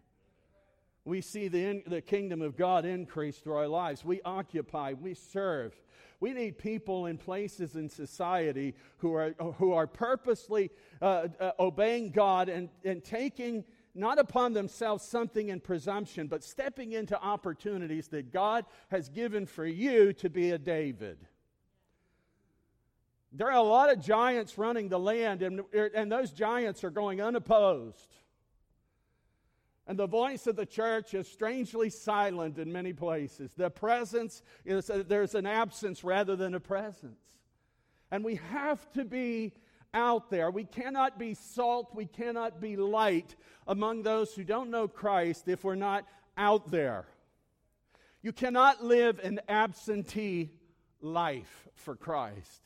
[1.04, 4.04] We see the, in, the kingdom of God increase through our lives.
[4.04, 5.74] We occupy, we serve.
[6.20, 10.72] We need people in places in society who are, who are purposely
[11.02, 16.92] uh, uh, obeying God and, and taking not upon themselves something in presumption, but stepping
[16.92, 21.18] into opportunities that God has given for you to be a David.
[23.38, 27.22] There are a lot of giants running the land, and, and those giants are going
[27.22, 28.16] unopposed.
[29.88, 33.52] And the voice of the church is strangely silent in many places.
[33.56, 37.20] The presence is, uh, there's an absence rather than a presence.
[38.10, 39.54] And we have to be
[39.94, 40.50] out there.
[40.50, 43.36] We cannot be salt, we cannot be light
[43.68, 46.06] among those who don't know Christ if we're not
[46.38, 47.06] out there.
[48.22, 50.52] You cannot live an absentee
[51.02, 52.62] life for Christ.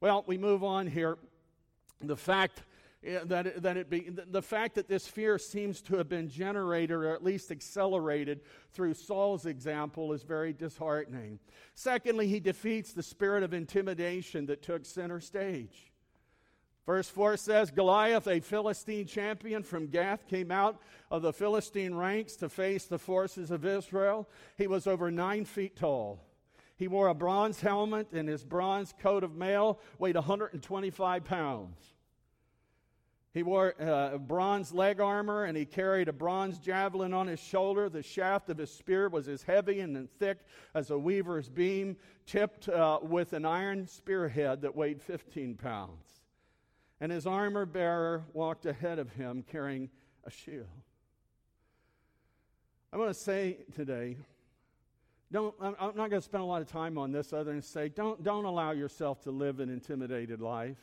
[0.00, 1.18] Well, we move on here.
[2.00, 2.62] The fact
[3.04, 6.28] eh, that it, that it be the fact that this fear seems to have been
[6.28, 8.40] generated or at least accelerated
[8.72, 11.38] through Saul's example is very disheartening.
[11.74, 15.90] Secondly, he defeats the spirit of intimidation that took center stage.
[16.86, 22.36] Verse 4 says Goliath, a Philistine champion from Gath, came out of the Philistine ranks
[22.36, 24.28] to face the forces of Israel.
[24.56, 26.24] He was over nine feet tall.
[26.80, 31.76] He wore a bronze helmet, and his bronze coat of mail weighed 125 pounds.
[33.34, 37.90] He wore uh, bronze leg armor, and he carried a bronze javelin on his shoulder.
[37.90, 40.38] The shaft of his spear was as heavy and thick
[40.72, 46.22] as a weaver's beam, tipped uh, with an iron spearhead that weighed 15 pounds.
[46.98, 49.90] And his armor bearer walked ahead of him carrying
[50.24, 50.66] a shield.
[52.90, 54.16] I want to say today
[55.32, 57.88] don't, I'm not going to spend a lot of time on this other than say,
[57.88, 60.78] don't, don't allow yourself to live an intimidated life.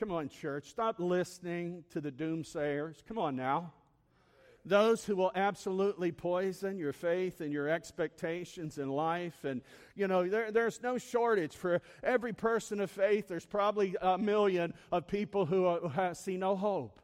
[0.00, 0.68] Come on, church.
[0.68, 3.02] Stop listening to the doomsayers.
[3.06, 3.72] Come on now.
[4.66, 9.44] those who will absolutely poison your faith and your expectations in life.
[9.44, 9.62] And,
[9.94, 11.54] you know, there, there's no shortage.
[11.54, 16.36] For every person of faith, there's probably a million of people who, uh, who see
[16.36, 17.00] no hope.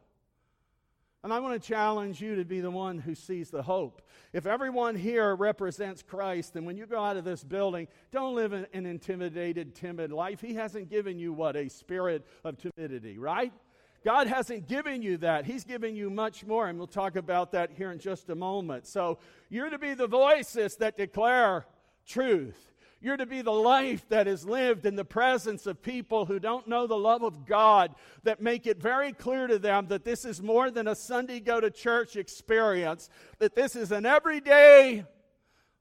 [1.23, 4.01] And I want to challenge you to be the one who sees the hope.
[4.33, 8.51] If everyone here represents Christ, then when you go out of this building, don't live
[8.51, 10.41] an, an intimidated, timid life.
[10.41, 11.55] He hasn't given you what?
[11.55, 13.53] A spirit of timidity, right?
[14.03, 15.45] God hasn't given you that.
[15.45, 18.85] He's given you much more, and we'll talk about that here in just a moment.
[18.85, 19.17] So
[19.49, 21.65] you're to be the voices that declare
[22.05, 22.72] truth.
[23.03, 26.69] You're to be the life that is lived in the presence of people who don't
[26.69, 30.41] know the love of God, that make it very clear to them that this is
[30.41, 35.03] more than a Sunday go to church experience, that this is an everyday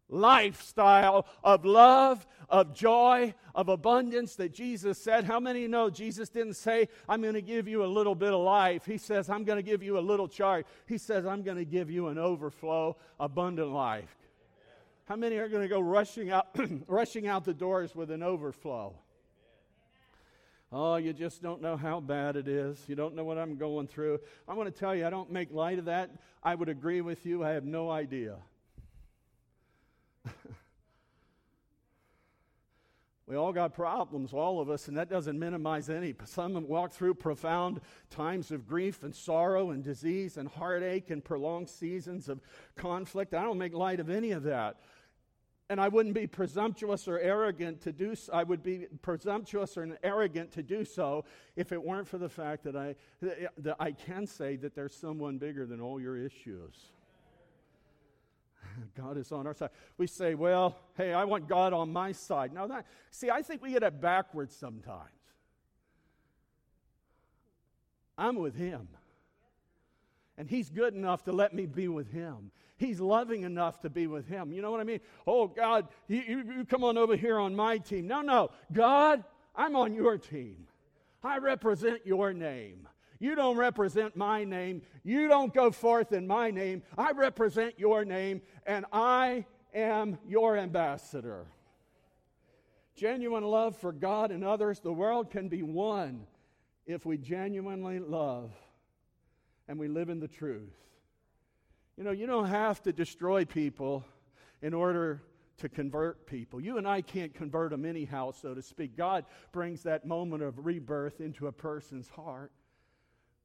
[0.08, 5.22] lifestyle of love, of joy, of abundance that Jesus said.
[5.22, 8.40] How many know Jesus didn't say, I'm going to give you a little bit of
[8.40, 8.84] life?
[8.84, 10.66] He says, I'm going to give you a little charge.
[10.88, 14.16] He says, I'm going to give you an overflow, abundant life.
[15.06, 18.94] How many are going to go rushing out, rushing out the doors with an overflow?
[20.74, 22.82] Oh, you just don't know how bad it is.
[22.86, 24.20] You don't know what I'm going through.
[24.48, 26.10] I want to tell you, I don't make light of that.
[26.42, 27.44] I would agree with you.
[27.44, 28.36] I have no idea.
[33.26, 36.14] we all got problems, all of us, and that doesn't minimize any.
[36.24, 41.68] Some walk through profound times of grief and sorrow and disease and heartache and prolonged
[41.68, 42.40] seasons of
[42.76, 43.34] conflict.
[43.34, 44.78] I don't make light of any of that
[45.72, 48.30] and I wouldn't be presumptuous or arrogant to do so.
[48.30, 51.24] I would be presumptuous or arrogant to do so
[51.56, 55.38] if it weren't for the fact that I, that I can say that there's someone
[55.38, 56.74] bigger than all your issues.
[58.94, 59.70] God is on our side.
[59.96, 62.52] We say, well, hey, I want God on my side.
[62.52, 65.08] Now, that, see, I think we get it backwards sometimes.
[68.18, 68.88] I'm with Him.
[70.36, 72.50] And He's good enough to let me be with Him.
[72.82, 74.52] He's loving enough to be with him.
[74.52, 74.98] You know what I mean?
[75.24, 78.08] Oh, God, you, you, come on over here on my team.
[78.08, 78.50] No, no.
[78.72, 79.22] God,
[79.54, 80.66] I'm on your team.
[81.22, 82.88] I represent your name.
[83.20, 84.82] You don't represent my name.
[85.04, 86.82] You don't go forth in my name.
[86.98, 91.46] I represent your name, and I am your ambassador.
[92.96, 96.26] Genuine love for God and others, the world can be won
[96.84, 98.50] if we genuinely love
[99.68, 100.74] and we live in the truth.
[101.96, 104.04] You know, you don't have to destroy people
[104.62, 105.22] in order
[105.58, 106.60] to convert people.
[106.60, 108.96] You and I can't convert them anyhow, so to speak.
[108.96, 112.50] God brings that moment of rebirth into a person's heart.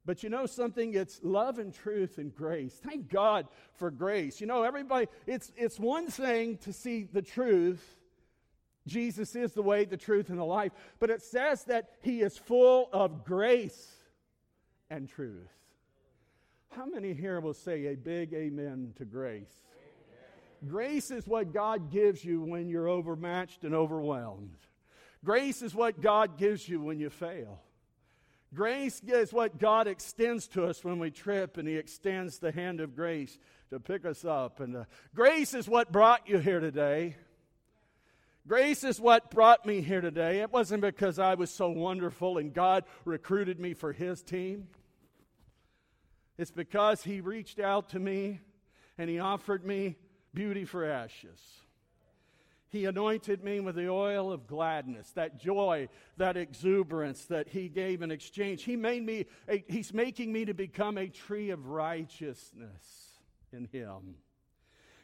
[0.06, 0.94] But you know something?
[0.94, 2.80] It's love and truth and grace.
[2.82, 4.40] Thank God for grace.
[4.40, 7.98] You know, everybody, it's, it's one thing to see the truth.
[8.88, 10.72] Jesus is the way, the truth, and the life.
[11.00, 13.92] But it says that he is full of grace
[14.90, 15.57] and truth.
[16.70, 19.52] How many here will say a big amen to grace?
[20.68, 24.58] Grace is what God gives you when you're overmatched and overwhelmed.
[25.24, 27.62] Grace is what God gives you when you fail.
[28.54, 32.80] Grace is what God extends to us when we trip, and He extends the hand
[32.80, 33.38] of grace
[33.70, 34.60] to pick us up.
[34.60, 37.18] And uh, grace is what brought you here today.
[38.48, 40.40] Grace is what brought me here today.
[40.40, 44.70] It wasn't because I was so wonderful and God recruited me for His team.
[46.38, 48.40] It's because he reached out to me
[48.98, 49.98] and he offered me
[50.34, 51.40] beauty for ashes.
[52.70, 58.02] He anointed me with the oil of gladness, that joy, that exuberance that he gave
[58.02, 58.64] in exchange.
[58.64, 63.20] He made me, a, he's making me to become a tree of righteousness
[63.54, 64.16] in him.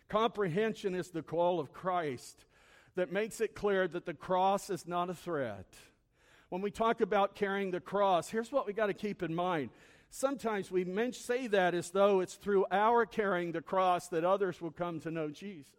[0.10, 2.46] Comprehension is the call of Christ
[2.96, 5.66] that makes it clear that the cross is not a threat.
[6.50, 9.70] When we talk about carrying the cross, here's what we got to keep in mind
[10.14, 14.72] sometimes we say that as though it's through our carrying the cross that others will
[14.72, 15.72] come to know Jesus.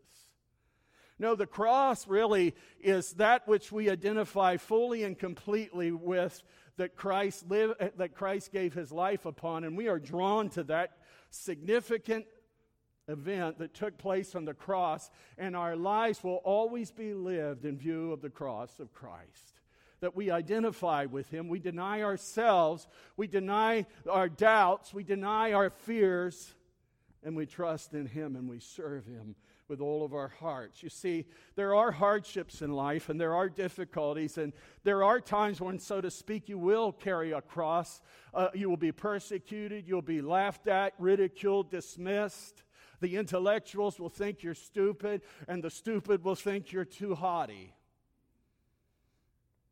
[1.20, 6.42] No, the cross really is that which we identify fully and completely with
[6.76, 10.98] that Christ lived, that Christ gave his life upon, and we are drawn to that
[11.30, 12.26] significant
[13.06, 17.78] event that took place on the cross, and our lives will always be lived in
[17.78, 19.53] view of the cross of Christ
[20.04, 21.48] that we identify with Him.
[21.48, 22.86] We deny ourselves,
[23.16, 26.52] we deny our doubts, we deny our fears,
[27.22, 29.34] and we trust in Him and we serve Him
[29.66, 30.82] with all of our hearts.
[30.82, 31.24] You see,
[31.56, 34.52] there are hardships in life and there are difficulties, and
[34.82, 38.02] there are times when, so to speak, you will carry a cross.
[38.34, 42.62] Uh, you will be persecuted, you'll be laughed at, ridiculed, dismissed.
[43.00, 47.72] The intellectuals will think you're stupid, and the stupid will think you're too haughty.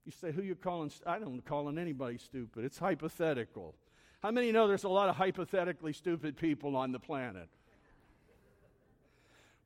[0.05, 0.91] You say, who you calling?
[1.07, 2.65] I don't calling anybody stupid.
[2.65, 3.75] It's hypothetical.
[4.23, 7.49] How many know there's a lot of hypothetically stupid people on the planet?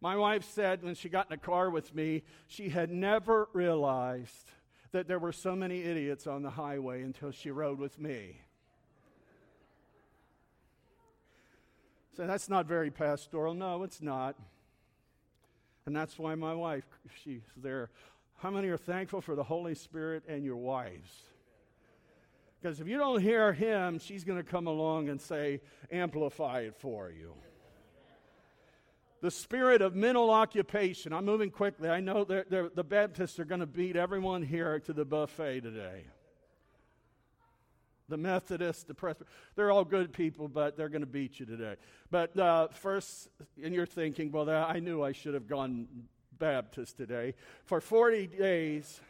[0.00, 4.50] My wife said when she got in the car with me, she had never realized
[4.92, 8.40] that there were so many idiots on the highway until she rode with me.
[12.16, 13.52] So that's not very pastoral.
[13.52, 14.36] No, it's not.
[15.84, 16.84] And that's why my wife,
[17.22, 17.90] she's there.
[18.38, 21.10] How many are thankful for the Holy Spirit and your wives?
[22.60, 25.60] Because if you don't hear him, she's going to come along and say,
[25.90, 27.34] amplify it for you.
[29.22, 31.12] The spirit of mental occupation.
[31.12, 31.88] I'm moving quickly.
[31.88, 36.04] I know that the Baptists are going to beat everyone here to the buffet today.
[38.08, 41.74] The Methodists, the Presbyterians, they're all good people, but they're going to beat you today.
[42.10, 43.28] But uh, first,
[43.62, 45.88] and you're thinking, well, I knew I should have gone
[46.38, 47.34] Baptist today.
[47.64, 49.00] For 40 days,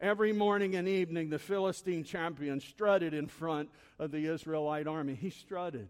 [0.00, 5.14] every morning and evening, the Philistine champion strutted in front of the Israelite army.
[5.14, 5.88] He strutted.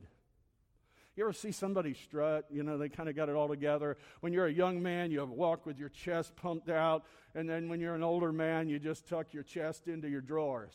[1.16, 2.46] You ever see somebody strut?
[2.50, 3.96] You know, they kind of got it all together.
[4.20, 7.04] When you're a young man, you walk with your chest pumped out.
[7.36, 10.74] And then when you're an older man, you just tuck your chest into your drawers.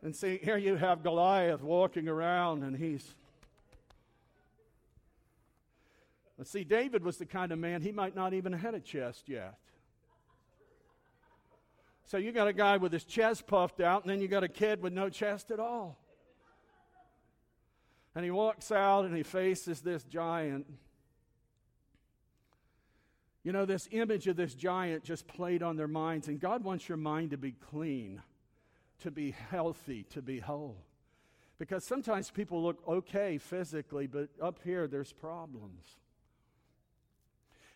[0.00, 3.14] And see, here you have Goliath walking around, and he's.
[6.38, 8.80] Let's see, David was the kind of man, he might not even have had a
[8.80, 9.58] chest yet.
[12.04, 14.48] So you got a guy with his chest puffed out, and then you got a
[14.48, 15.98] kid with no chest at all.
[18.14, 20.66] And he walks out and he faces this giant.
[23.42, 26.88] You know, this image of this giant just played on their minds, and God wants
[26.88, 28.22] your mind to be clean
[29.00, 30.84] to be healthy, to be whole.
[31.58, 35.96] Because sometimes people look okay physically, but up here there's problems.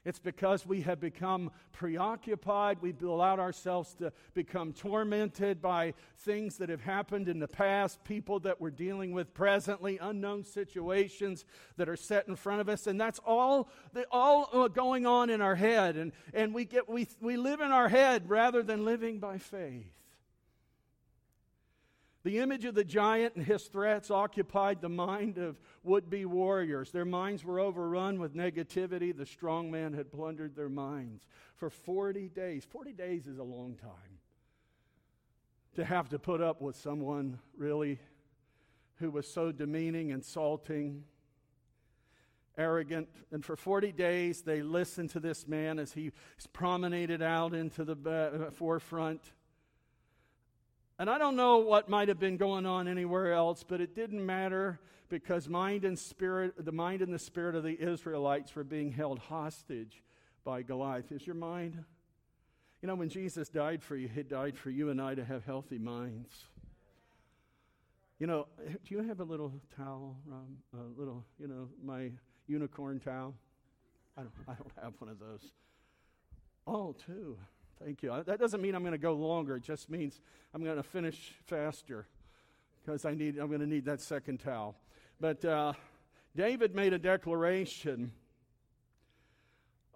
[0.04, 2.78] It's because we have become preoccupied.
[2.80, 8.40] We've allowed ourselves to become tormented by things that have happened in the past, people
[8.40, 11.44] that we're dealing with presently, unknown situations
[11.76, 12.88] that are set in front of us.
[12.88, 13.68] And that's all,
[14.10, 15.96] all uh, going on in our head.
[15.96, 20.01] And, and we, get, we, we live in our head rather than living by faith.
[22.24, 26.92] The image of the giant and his threats occupied the mind of would be warriors.
[26.92, 29.16] Their minds were overrun with negativity.
[29.16, 32.64] The strong man had plundered their minds for 40 days.
[32.64, 34.20] 40 days is a long time
[35.74, 37.98] to have to put up with someone really
[38.96, 41.02] who was so demeaning, insulting,
[42.56, 43.08] arrogant.
[43.32, 46.12] And for 40 days, they listened to this man as he
[46.52, 47.96] promenaded out into the
[48.46, 49.32] uh, forefront
[50.98, 54.24] and I don't know what might have been going on anywhere else, but it didn't
[54.24, 58.92] matter because mind and spirit, the mind and the spirit of the Israelites were being
[58.92, 60.02] held hostage
[60.44, 61.12] by Goliath.
[61.12, 61.82] Is your mind?
[62.80, 65.44] You know, when Jesus died for you, he died for you and I to have
[65.44, 66.32] healthy minds.
[68.18, 70.16] You know, do you have a little towel,
[70.72, 72.10] a little, you know, my
[72.46, 73.34] unicorn towel?
[74.16, 75.42] I don't, I don't have one of those.
[76.66, 77.36] Oh, two.
[77.84, 78.22] Thank you.
[78.24, 79.56] That doesn't mean I'm going to go longer.
[79.56, 80.20] It just means
[80.54, 82.06] I'm going to finish faster
[82.84, 84.76] because I need, I'm going to need that second towel.
[85.20, 85.72] But uh,
[86.36, 88.12] David made a declaration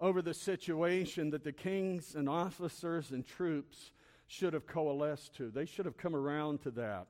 [0.01, 3.91] over the situation that the kings and officers and troops
[4.27, 5.49] should have coalesced to.
[5.49, 7.07] They should have come around to that.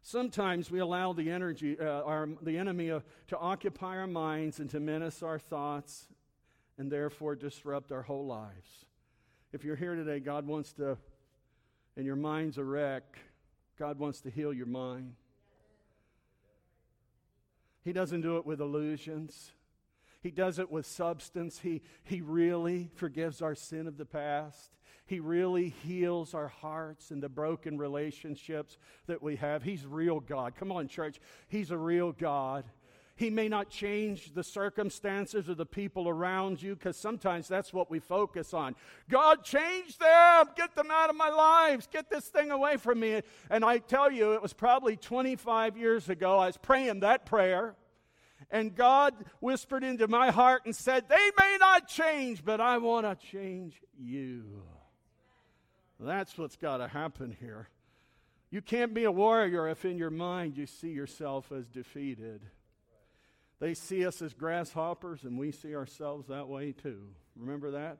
[0.00, 4.70] Sometimes we allow the energy, uh, our, the enemy uh, to occupy our minds and
[4.70, 6.06] to menace our thoughts
[6.78, 8.85] and therefore disrupt our whole lives.
[9.56, 10.98] If you're here today, God wants to,
[11.96, 13.16] and your mind's a wreck,
[13.78, 15.14] God wants to heal your mind.
[17.82, 19.52] He doesn't do it with illusions.
[20.22, 21.60] He does it with substance.
[21.60, 24.76] He, he really forgives our sin of the past.
[25.06, 28.76] He really heals our hearts and the broken relationships
[29.06, 29.62] that we have.
[29.62, 30.54] He's real God.
[30.54, 31.18] Come on, church.
[31.48, 32.66] He's a real God.
[33.16, 37.90] He may not change the circumstances or the people around you because sometimes that's what
[37.90, 38.76] we focus on.
[39.08, 40.50] God, change them.
[40.54, 41.88] Get them out of my lives.
[41.90, 43.22] Get this thing away from me.
[43.48, 46.38] And I tell you, it was probably 25 years ago.
[46.38, 47.74] I was praying that prayer.
[48.50, 53.06] And God whispered into my heart and said, They may not change, but I want
[53.06, 54.62] to change you.
[55.98, 57.70] That's what's got to happen here.
[58.50, 62.42] You can't be a warrior if in your mind you see yourself as defeated.
[63.58, 67.08] They see us as grasshoppers, and we see ourselves that way too.
[67.36, 67.98] Remember that?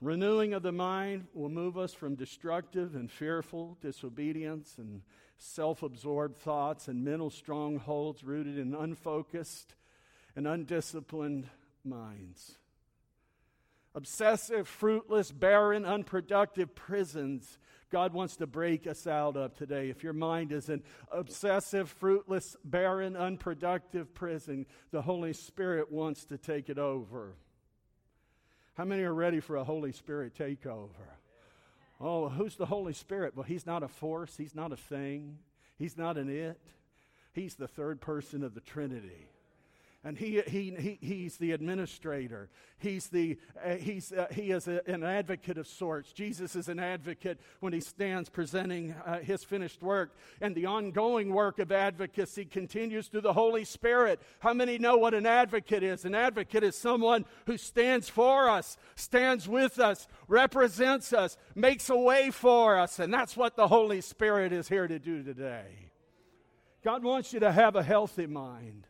[0.00, 5.02] Renewing of the mind will move us from destructive and fearful disobedience and
[5.38, 9.74] self absorbed thoughts and mental strongholds rooted in unfocused
[10.34, 11.48] and undisciplined
[11.84, 12.58] minds.
[13.94, 17.58] Obsessive, fruitless, barren, unproductive prisons.
[17.92, 19.90] God wants to break us out of today.
[19.90, 20.82] If your mind is an
[21.12, 27.36] obsessive, fruitless, barren, unproductive prison, the Holy Spirit wants to take it over.
[28.74, 30.88] How many are ready for a Holy Spirit takeover?
[32.00, 33.36] Oh, who's the Holy Spirit?
[33.36, 35.36] Well, He's not a force, He's not a thing,
[35.78, 36.60] He's not an it.
[37.34, 39.28] He's the third person of the Trinity
[40.04, 42.48] and he, he, he, he's the administrator.
[42.78, 46.12] He's, the, uh, he's, uh, he is a, an advocate of sorts.
[46.12, 50.16] Jesus is an advocate when he stands presenting uh, his finished work.
[50.40, 54.20] And the ongoing work of advocacy continues through the Holy Spirit.
[54.40, 56.04] How many know what an advocate is?
[56.04, 61.96] An advocate is someone who stands for us, stands with us, represents us, makes a
[61.96, 62.98] way for us.
[62.98, 65.90] And that's what the Holy Spirit is here to do today.
[66.82, 68.88] God wants you to have a healthy mind.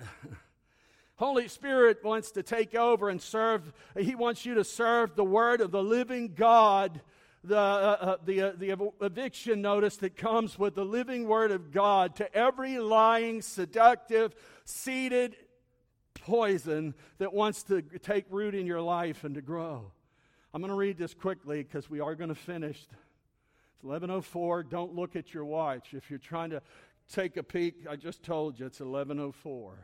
[1.16, 3.72] Holy Spirit wants to take over and serve.
[3.98, 7.00] He wants you to serve the word of the living God.
[7.42, 11.70] The, uh, uh, the, uh, the eviction notice that comes with the living word of
[11.70, 14.34] God to every lying, seductive,
[14.64, 15.36] seeded
[16.14, 19.92] poison that wants to take root in your life and to grow.
[20.52, 22.78] I'm going to read this quickly because we are going to finish.
[22.78, 24.64] It's 1104.
[24.64, 25.94] Don't look at your watch.
[25.94, 26.62] If you're trying to
[27.12, 29.74] take a peek, I just told you it's 1104.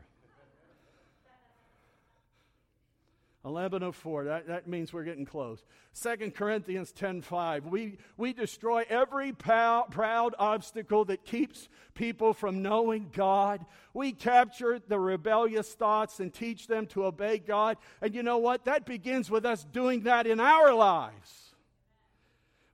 [3.43, 5.61] 1104 that, that means we're getting close.
[6.01, 13.09] 2 corinthians 10.5 we, we destroy every proud, proud obstacle that keeps people from knowing
[13.11, 13.65] god.
[13.93, 17.77] We capture the rebellious thoughts and teach them to obey god.
[18.01, 18.63] And you know what?
[18.63, 21.42] That begins with us doing that in our lives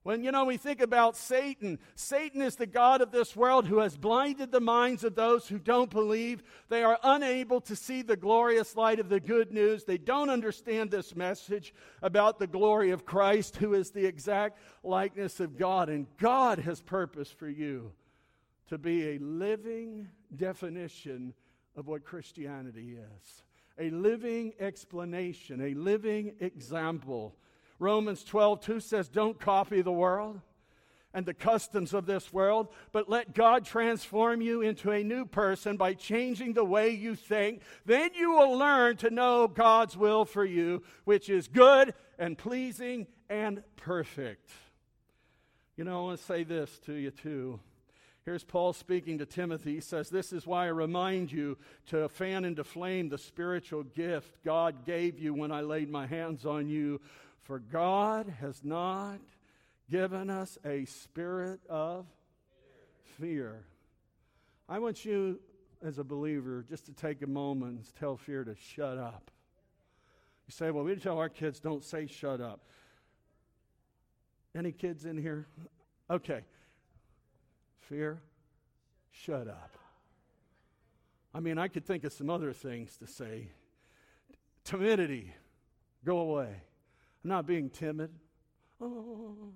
[0.10, 3.78] when, you know, we think about Satan, Satan is the God of this world who
[3.78, 6.41] has blinded the minds of those who don't believe.
[6.68, 9.84] They are unable to see the glorious light of the good news.
[9.84, 15.39] They don't understand this message about the glory of Christ, who is the exact likeness
[15.39, 15.89] of God.
[15.89, 17.91] And God has purpose for you
[18.70, 21.36] to be a living definition
[21.76, 23.43] of what Christianity is,
[23.78, 27.36] a living explanation, a living example
[27.80, 30.42] Romans 12, 2 says, Don't copy the world
[31.14, 35.76] and the customs of this world, but let God transform you into a new person
[35.76, 37.64] by changing the way you think.
[37.86, 43.08] Then you will learn to know God's will for you, which is good and pleasing
[43.30, 44.52] and perfect.
[45.78, 47.60] You know, I want to say this to you too.
[48.26, 49.76] Here's Paul speaking to Timothy.
[49.76, 51.58] He says, This is why I remind you
[51.88, 56.46] to fan into flame the spiritual gift God gave you when I laid my hands
[56.46, 57.02] on you.
[57.50, 59.18] For God has not
[59.89, 62.06] given us a spirit of
[63.20, 63.66] fear.
[64.70, 65.39] I want you,
[65.84, 69.32] as a believer, just to take a moment and tell fear to shut up.
[70.47, 72.60] You say, well, we tell our kids don't say shut up.
[74.56, 75.47] Any kids in here?
[76.08, 76.41] Okay.
[77.80, 78.22] Fear,
[79.10, 79.72] shut up.
[81.34, 83.47] I mean, I could think of some other things to say.
[84.64, 85.34] Timidity,
[86.06, 86.62] go away.
[87.24, 88.11] I'm not being timid.
[88.82, 89.51] Oh,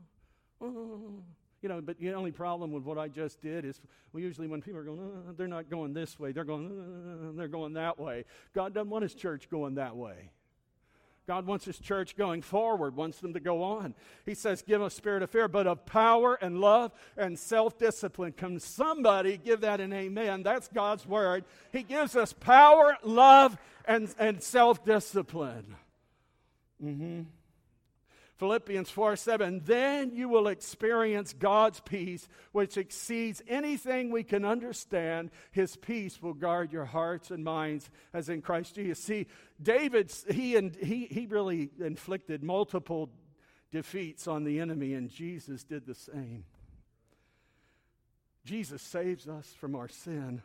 [0.62, 1.24] oh.
[1.62, 3.80] You know, but the only problem with what I just did is
[4.12, 7.32] we usually, when people are going, oh, they're not going this way, they're going, oh,
[7.38, 8.26] they're going that way.
[8.54, 10.32] God doesn't want His church going that way.
[11.26, 13.96] God wants His church going forward, wants them to go on.
[14.26, 18.34] He says, Give a spirit of fear, but of power and love and self discipline.
[18.34, 20.44] Can somebody give that an amen?
[20.44, 21.46] That's God's word.
[21.72, 25.78] He gives us power, love, and, and self discipline.
[26.84, 27.22] Mm-hmm.
[28.38, 35.30] Philippians 4 7, then you will experience God's peace, which exceeds anything we can understand.
[35.52, 39.00] His peace will guard your hearts and minds as in Christ Jesus.
[39.00, 39.28] See,
[39.62, 43.12] David, he, and, he, he really inflicted multiple
[43.72, 46.46] defeats on the enemy, and Jesus did the same.
[48.46, 50.42] Jesus saves us from our sin.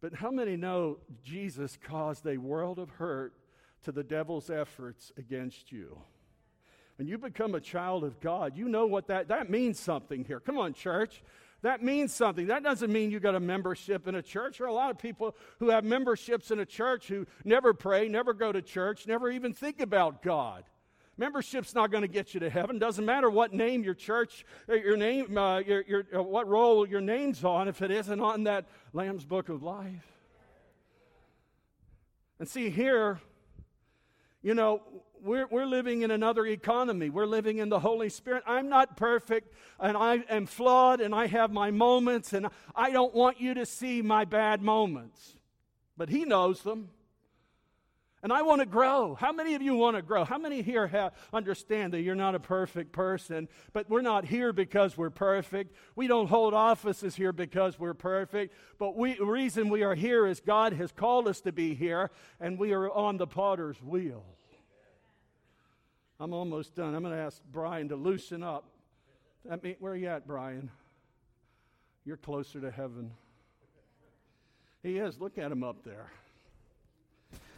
[0.00, 3.32] But how many know Jesus caused a world of hurt
[3.84, 5.98] to the devil's efforts against you?
[6.96, 10.40] When you become a child of God, you know what that that means something here.
[10.40, 11.22] Come on, church.
[11.62, 12.48] That means something.
[12.48, 14.58] That doesn't mean you got a membership in a church.
[14.58, 18.06] There are a lot of people who have memberships in a church who never pray,
[18.06, 20.64] never go to church, never even think about God.
[21.16, 22.78] Membership's not going to get you to heaven.
[22.78, 26.86] Doesn't matter what name your church, uh, your name, uh, your, your, uh, what role
[26.86, 30.12] your name's on, if it isn't on that Lamb's Book of Life.
[32.38, 33.20] And see here,
[34.42, 34.82] you know,
[35.24, 37.08] we're, we're living in another economy.
[37.08, 38.44] We're living in the Holy Spirit.
[38.46, 43.14] I'm not perfect and I am flawed and I have my moments and I don't
[43.14, 45.38] want you to see my bad moments.
[45.96, 46.90] But He knows them.
[48.22, 49.14] And I want to grow.
[49.14, 50.24] How many of you want to grow?
[50.24, 54.50] How many here have, understand that you're not a perfect person, but we're not here
[54.50, 55.74] because we're perfect?
[55.94, 60.26] We don't hold offices here because we're perfect, but we, the reason we are here
[60.26, 62.10] is God has called us to be here,
[62.40, 64.24] and we are on the potter's wheel.
[66.20, 66.94] I'm almost done.
[66.94, 68.64] I'm going to ask Brian to loosen up.
[69.50, 70.70] I mean, where are you at, Brian?
[72.04, 73.10] You're closer to heaven.
[74.82, 75.20] He is.
[75.20, 76.10] Look at him up there.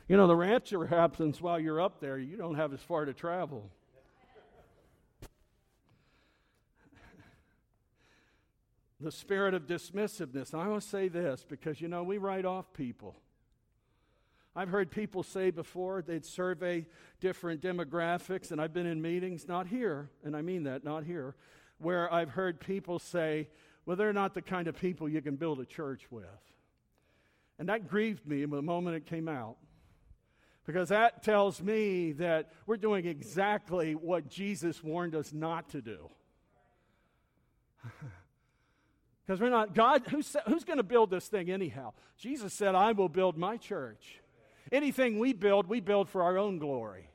[0.09, 2.17] You know, the rapture happens while you're up there.
[2.17, 3.71] You don't have as far to travel.
[9.01, 10.55] the spirit of dismissiveness.
[10.55, 13.17] I want to say this because, you know, we write off people.
[14.57, 16.87] I've heard people say before they'd survey
[17.21, 21.37] different demographics, and I've been in meetings, not here, and I mean that, not here,
[21.79, 23.49] where I've heard people say,
[23.85, 26.25] well, they're not the kind of people you can build a church with.
[27.59, 29.57] And that grieved me the moment it came out
[30.65, 36.11] because that tells me that we're doing exactly what Jesus warned us not to do.
[39.27, 41.95] Because we're not, God, who's, who's going to build this thing anyhow?
[42.17, 44.21] Jesus said, I will build my church.
[44.73, 47.09] Anything we build, we build for our own glory.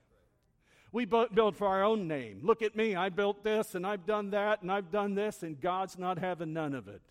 [0.92, 2.42] We build for our own name.
[2.44, 5.60] Look at me, I built this and I've done that and I've done this, and
[5.60, 7.02] God's not having none of it.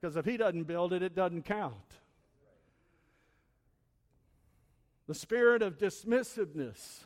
[0.00, 1.96] Because if He doesn't build it, it doesn't count.
[5.06, 7.04] the spirit of dismissiveness.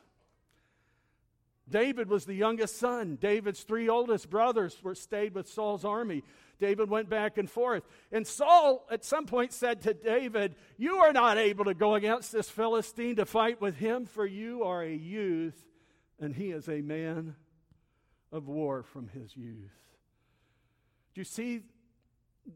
[1.68, 3.16] David was the youngest son.
[3.20, 6.24] David's three oldest brothers were stayed with Saul's army.
[6.60, 7.82] David went back and forth.
[8.12, 12.30] And Saul at some point said to David, You are not able to go against
[12.30, 15.64] this Philistine to fight with him, for you are a youth,
[16.20, 17.34] and he is a man
[18.30, 19.72] of war from his youth.
[21.14, 21.62] Do you see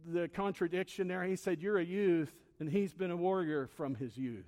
[0.06, 1.24] the contradiction there?
[1.24, 4.44] He said, You're a youth, and he's been a warrior from his youth.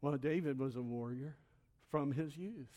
[0.00, 1.36] Well, David was a warrior
[1.90, 2.72] from his youth.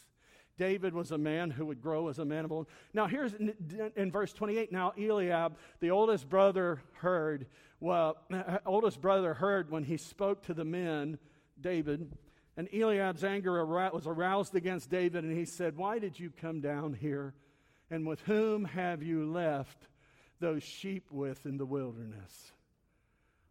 [0.58, 2.68] David was a man who would grow as a man of old.
[2.94, 3.54] Now, here's in,
[3.96, 4.72] in, verse 28.
[4.72, 7.48] Now, Eliab, the oldest brother, heard.
[7.80, 8.18] Well,
[8.66, 11.18] oldest brother heard when he spoke to the men,
[11.60, 12.12] David.
[12.56, 16.94] And Eliab's anger was aroused against David, and he said, Why did you come down
[16.94, 17.34] here?
[17.90, 19.88] And with whom have you left
[20.40, 22.52] those sheep with in the wilderness?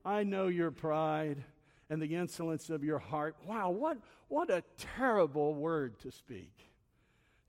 [0.05, 1.43] I know your pride
[1.91, 3.37] and the insolence of your heart.
[3.45, 3.99] Wow, what,
[4.29, 4.63] what a
[4.97, 6.72] terrible word to speak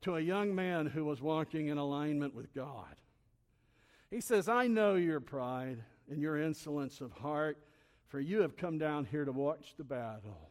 [0.04, 2.94] to a young man who was walking in alignment with God.
[4.10, 7.56] He says, I know your pride and your insolence of heart,
[8.08, 10.50] for you have come down here to watch the battle.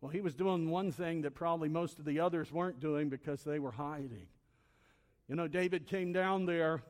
[0.00, 3.44] Well, he was doing one thing that probably most of the others weren't doing because
[3.44, 4.26] they were hiding.
[5.28, 6.82] You know, David came down there,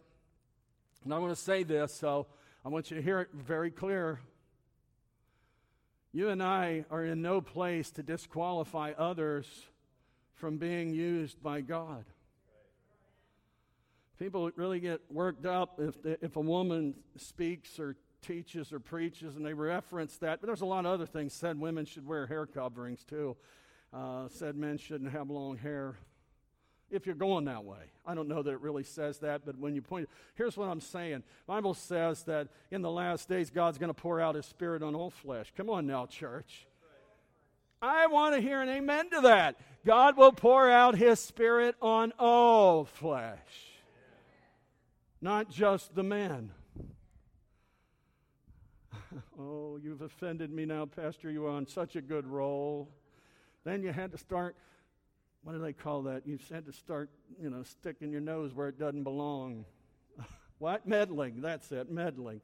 [1.03, 2.29] and I want to say this, so
[2.65, 4.21] I want you to hear it very clear.
[6.13, 9.49] You and I are in no place to disqualify others
[10.35, 12.05] from being used by God.
[14.19, 19.45] People really get worked up if, if a woman speaks or teaches or preaches and
[19.45, 20.41] they reference that.
[20.41, 21.33] But there's a lot of other things.
[21.33, 23.37] Said women should wear hair coverings too.
[23.93, 25.97] Uh, said men shouldn't have long hair
[26.91, 27.91] if you're going that way.
[28.07, 30.81] I don't know that it really says that, but when you point, here's what I'm
[30.81, 31.23] saying.
[31.47, 34.95] Bible says that in the last days God's going to pour out his spirit on
[34.95, 35.53] all flesh.
[35.57, 36.67] Come on now, church.
[37.85, 39.57] I want to hear an amen to that.
[39.85, 43.39] God will pour out his spirit on all flesh.
[45.21, 46.51] Not just the men.
[49.39, 51.31] oh, you've offended me now, Pastor.
[51.31, 52.89] You are on such a good roll.
[53.65, 54.57] Then you had to start
[55.43, 56.27] what do they call that?
[56.27, 59.67] You had to start, you know, sticking your nose where it doesn't belong.
[60.59, 60.89] what?
[60.89, 61.43] Meddling.
[61.43, 62.41] That's it, meddling.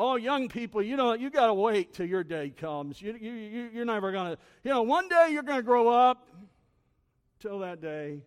[0.00, 3.02] Oh, young people, you know, you got to wait till your day comes.
[3.02, 5.88] You, you, you, you're never going to, you know, one day you're going to grow
[5.88, 6.28] up.
[7.40, 8.22] Till that day,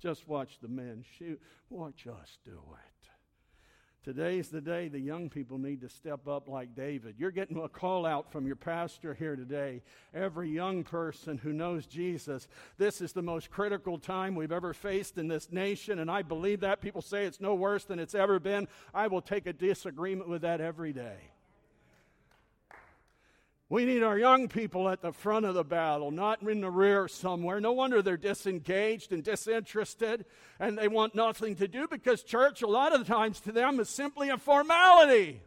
[0.00, 1.40] just watch the men shoot.
[1.70, 2.89] Watch us do it.
[4.02, 7.16] Today's the day the young people need to step up like David.
[7.18, 9.82] You're getting a call out from your pastor here today.
[10.14, 12.48] Every young person who knows Jesus,
[12.78, 16.60] this is the most critical time we've ever faced in this nation, and I believe
[16.60, 16.80] that.
[16.80, 18.68] People say it's no worse than it's ever been.
[18.94, 21.29] I will take a disagreement with that every day.
[23.70, 27.06] We need our young people at the front of the battle, not in the rear
[27.06, 27.60] somewhere.
[27.60, 30.24] No wonder they're disengaged and disinterested
[30.58, 33.78] and they want nothing to do because church, a lot of the times to them,
[33.78, 35.40] is simply a formality.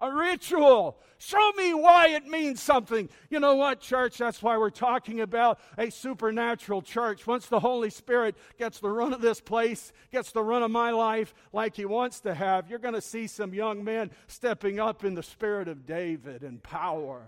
[0.00, 0.98] A ritual.
[1.18, 3.08] Show me why it means something.
[3.28, 4.16] You know what, church?
[4.18, 7.26] That's why we're talking about a supernatural church.
[7.26, 10.90] Once the Holy Spirit gets the run of this place, gets the run of my
[10.90, 15.04] life like He wants to have, you're going to see some young men stepping up
[15.04, 17.22] in the spirit of David and power,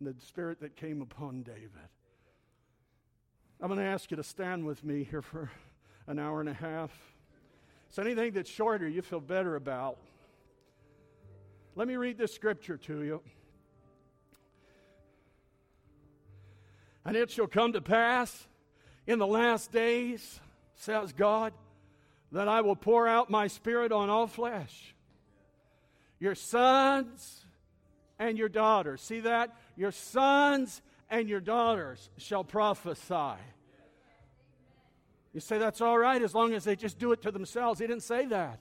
[0.00, 1.70] and the spirit that came upon David.
[3.60, 5.50] I'm going to ask you to stand with me here for
[6.06, 6.90] an hour and a half.
[7.88, 9.98] So anything that's shorter, you feel better about.
[11.76, 13.20] Let me read this scripture to you.
[17.04, 18.48] And it shall come to pass
[19.06, 20.40] in the last days,
[20.74, 21.52] says God,
[22.32, 24.94] that I will pour out my spirit on all flesh.
[26.18, 27.44] Your sons
[28.18, 29.02] and your daughters.
[29.02, 29.54] See that?
[29.76, 33.38] Your sons and your daughters shall prophesy.
[35.34, 37.80] You say that's all right as long as they just do it to themselves.
[37.80, 38.60] He didn't say that.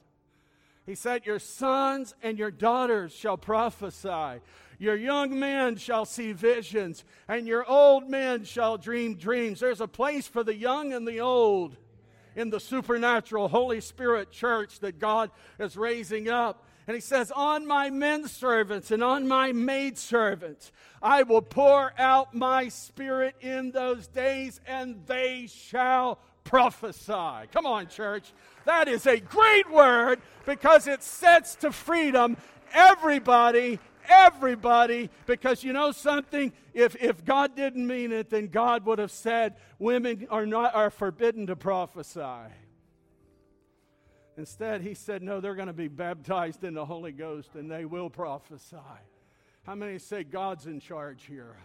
[0.86, 4.42] He said, Your sons and your daughters shall prophesy.
[4.78, 9.60] Your young men shall see visions, and your old men shall dream dreams.
[9.60, 11.78] There's a place for the young and the old
[12.36, 16.66] in the supernatural Holy Spirit church that God is raising up.
[16.88, 20.72] And he says, On my men servants and on my maid servants,
[21.02, 27.48] I will pour out my spirit in those days, and they shall prophesy.
[27.52, 28.32] Come on, church.
[28.64, 32.38] That is a great word because it sets to freedom
[32.74, 35.10] everybody, everybody.
[35.26, 36.54] Because you know something?
[36.74, 40.90] If, if God didn't mean it, then God would have said women are, not, are
[40.90, 42.54] forbidden to prophesy.
[44.38, 47.86] Instead, he said, no, they're going to be baptized in the Holy Ghost and they
[47.86, 48.78] will prophesy.
[49.64, 51.56] How many say God's in charge here?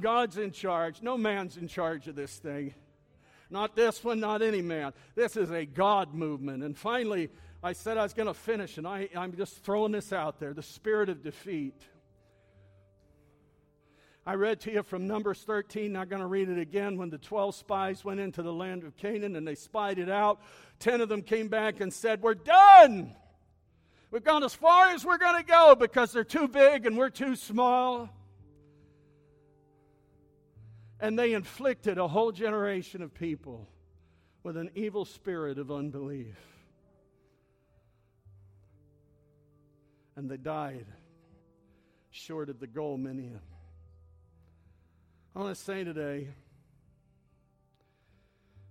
[0.00, 1.02] God's in charge.
[1.02, 2.72] No man's in charge of this thing.
[3.52, 4.94] Not this one, not any man.
[5.14, 6.62] This is a God movement.
[6.62, 7.28] And finally,
[7.62, 10.54] I said I was going to finish, and I, I'm just throwing this out there
[10.54, 11.80] the spirit of defeat.
[14.24, 15.92] I read to you from Numbers 13.
[15.92, 16.96] Not going to read it again.
[16.96, 20.40] When the 12 spies went into the land of Canaan and they spied it out,
[20.78, 23.14] 10 of them came back and said, We're done.
[24.10, 27.10] We've gone as far as we're going to go because they're too big and we're
[27.10, 28.08] too small
[31.02, 33.68] and they inflicted a whole generation of people
[34.44, 36.36] with an evil spirit of unbelief.
[40.14, 40.86] And they died
[42.12, 43.42] short of the goal, many of them.
[45.34, 46.28] I want to say today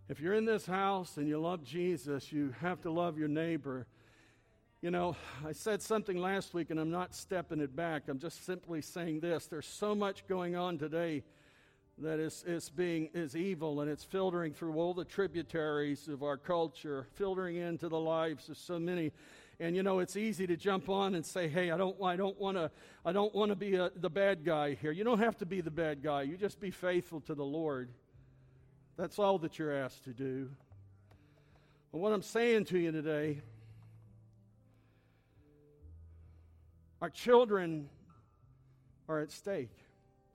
[0.07, 3.87] if you're in this house and you love Jesus, you have to love your neighbor.
[4.81, 8.03] You know, I said something last week and I'm not stepping it back.
[8.07, 9.47] I'm just simply saying this.
[9.47, 11.23] There's so much going on today
[12.01, 16.37] that is, is being is evil and it's filtering through all the tributaries of our
[16.37, 19.11] culture, filtering into the lives of so many.
[19.59, 22.39] And you know, it's easy to jump on and say, "Hey, I don't, I don't
[22.39, 22.71] want to,
[23.05, 25.61] I don't want to be a, the bad guy here." You don't have to be
[25.61, 26.23] the bad guy.
[26.23, 27.91] You just be faithful to the Lord.
[28.97, 30.49] That's all that you're asked to do.
[31.91, 33.41] But what I'm saying to you today,
[37.01, 37.89] our children
[39.07, 39.77] are at stake.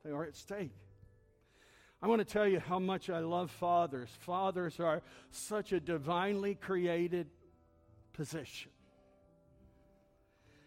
[0.05, 0.73] They are at stake.
[2.03, 4.11] I want to tell you how much I love fathers.
[4.20, 7.28] Fathers are such a divinely created
[8.12, 8.70] position.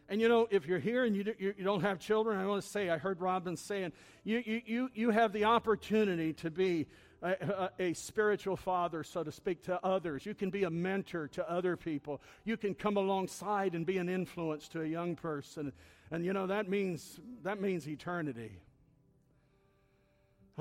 [0.10, 2.68] And you know, if you're here and you, you, don't have children, I want to
[2.68, 3.92] say, I heard Robin saying,
[4.24, 6.88] you, you, you, you have the opportunity to be
[7.22, 10.26] a, a, a, spiritual father, so to speak, to others.
[10.26, 12.22] You can be a mentor to other people.
[12.44, 15.74] You can come alongside and be an influence to a young person.
[16.10, 18.58] And you know, that means, that means eternity.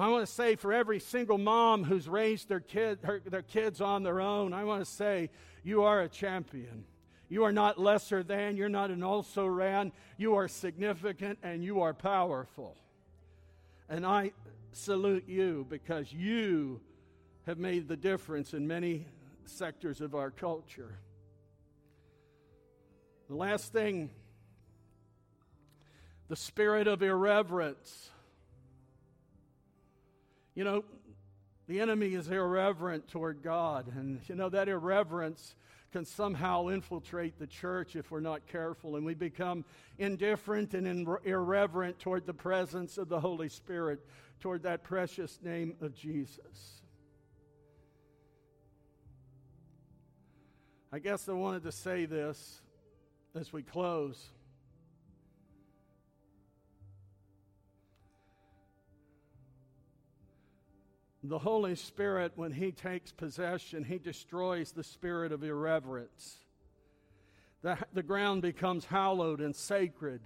[0.01, 3.80] I want to say for every single mom who's raised their, kid, her, their kids
[3.80, 5.30] on their own, I want to say
[5.62, 6.84] you are a champion.
[7.28, 9.92] You are not lesser than, you're not an also ran.
[10.16, 12.76] You are significant and you are powerful.
[13.88, 14.32] And I
[14.72, 16.80] salute you because you
[17.46, 19.07] have made the difference in many
[19.44, 20.99] sectors of our culture.
[23.28, 24.11] The last thing
[26.28, 28.11] the spirit of irreverence.
[30.59, 30.84] You know,
[31.68, 33.92] the enemy is irreverent toward God.
[33.94, 35.54] And, you know, that irreverence
[35.92, 38.96] can somehow infiltrate the church if we're not careful.
[38.96, 39.64] And we become
[39.98, 44.04] indifferent and irreverent toward the presence of the Holy Spirit,
[44.40, 46.82] toward that precious name of Jesus.
[50.92, 52.62] I guess I wanted to say this
[53.36, 54.28] as we close.
[61.29, 66.39] The Holy Spirit, when He takes possession, He destroys the spirit of irreverence.
[67.61, 70.22] The, the ground becomes hallowed and sacred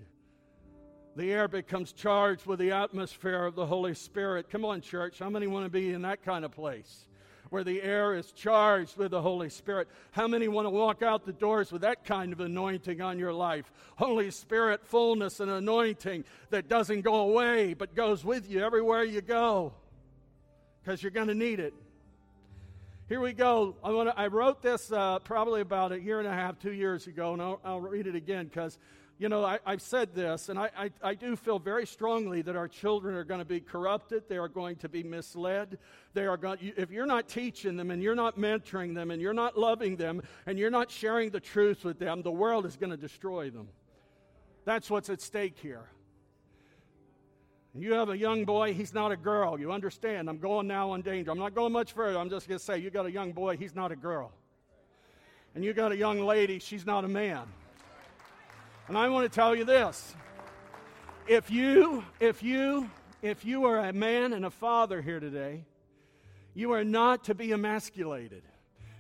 [1.17, 4.49] The air becomes charged with the atmosphere of the Holy Spirit.
[4.49, 5.19] Come on, church.
[5.19, 7.07] How many want to be in that kind of place?
[7.51, 9.89] Where the air is charged with the Holy Spirit.
[10.13, 13.33] How many want to walk out the doors with that kind of anointing on your
[13.33, 13.73] life?
[13.97, 19.21] Holy Spirit fullness and anointing that doesn't go away but goes with you everywhere you
[19.21, 19.75] go
[20.83, 21.75] because you're going to need it.
[23.09, 23.77] Here we go.
[23.85, 27.07] I, wanna, I wrote this uh, probably about a year and a half, two years
[27.07, 28.79] ago, and I'll, I'll read it again because
[29.19, 32.57] you know, I, have said this, and I, I, I, do feel very strongly that
[32.57, 34.25] our children are going to be corrupted.
[34.29, 35.79] They are going to be misled.
[36.13, 39.33] They are going, if you're not teaching them and you're not mentoring them and you're
[39.33, 42.91] not loving them and you're not sharing the truth with them, the world is going
[42.91, 43.69] to destroy them.
[44.65, 45.89] That's what's at stake here.
[47.75, 49.59] You have a young boy, he's not a girl.
[49.59, 50.29] You understand?
[50.29, 51.31] I'm going now on danger.
[51.31, 52.19] I'm not going much further.
[52.19, 54.31] I'm just going to say, you got a young boy, he's not a girl.
[55.55, 57.43] And you got a young lady, she's not a man.
[58.89, 60.15] And I want to tell you this.
[61.27, 62.91] If you, if you,
[63.23, 65.65] if you are a man and a father here today,
[66.53, 68.43] you are not to be emasculated.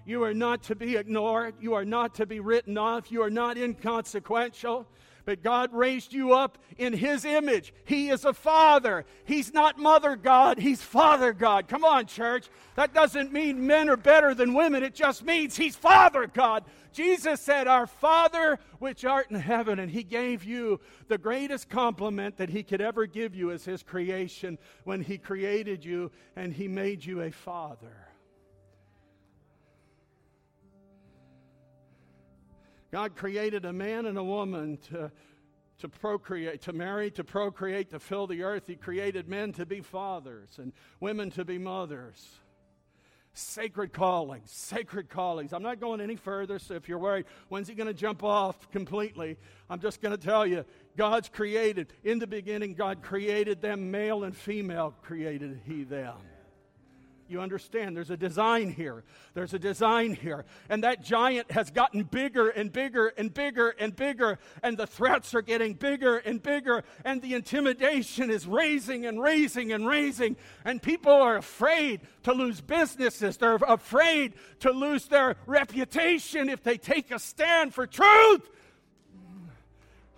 [0.06, 1.54] You are not to be ignored.
[1.60, 3.12] You are not to be written off.
[3.12, 4.86] You are not inconsequential
[5.24, 7.72] but God raised you up in His image.
[7.84, 9.04] He is a father.
[9.24, 11.68] He's not mother God, He's father God.
[11.68, 12.48] Come on, church.
[12.74, 16.64] That doesn't mean men are better than women, it just means He's father God.
[16.92, 22.36] Jesus said, Our Father which art in heaven, and He gave you the greatest compliment
[22.36, 26.68] that He could ever give you as His creation when He created you and He
[26.68, 28.11] made you a father.
[32.92, 35.10] God created a man and a woman to,
[35.78, 38.64] to procreate, to marry, to procreate, to fill the earth.
[38.66, 42.28] He created men to be fathers and women to be mothers.
[43.32, 45.54] Sacred callings, sacred callings.
[45.54, 48.70] I'm not going any further, so if you're worried, when's he going to jump off
[48.70, 49.38] completely?
[49.70, 50.66] I'm just going to tell you
[50.98, 51.94] God's created.
[52.04, 56.18] In the beginning, God created them, male and female created He them.
[57.32, 57.96] You understand?
[57.96, 59.04] There's a design here.
[59.32, 60.44] There's a design here.
[60.68, 64.38] And that giant has gotten bigger and bigger and bigger and bigger.
[64.62, 66.84] And the threats are getting bigger and bigger.
[67.06, 70.36] And the intimidation is raising and raising and raising.
[70.66, 73.38] And people are afraid to lose businesses.
[73.38, 78.50] They're afraid to lose their reputation if they take a stand for truth.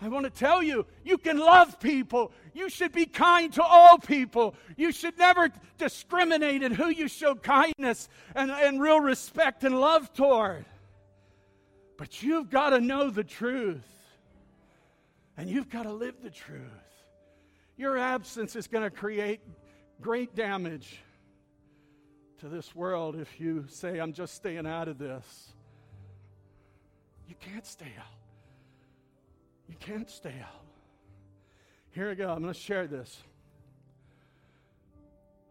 [0.03, 2.33] I want to tell you, you can love people.
[2.55, 4.55] You should be kind to all people.
[4.77, 10.13] You should never discriminate in who you show kindness and, and real respect and love
[10.15, 10.65] toward.
[11.97, 13.83] But you've got to know the truth.
[15.37, 16.63] And you've got to live the truth.
[17.77, 19.41] Your absence is going to create
[20.01, 21.01] great damage
[22.39, 25.53] to this world if you say, I'm just staying out of this.
[27.29, 28.07] You can't stay out.
[29.69, 30.64] You can't stay out.
[31.95, 32.29] Here we go.
[32.29, 33.17] I'm going to share this.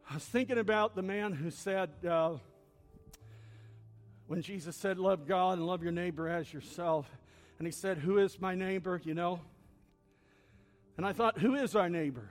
[0.10, 2.34] I was thinking about the man who said, uh,
[4.28, 7.10] when Jesus said, Love God and love your neighbor as yourself,
[7.60, 9.00] and he said, Who is my neighbor?
[9.06, 9.39] You know?
[10.98, 12.30] And I thought, Who is our neighbor?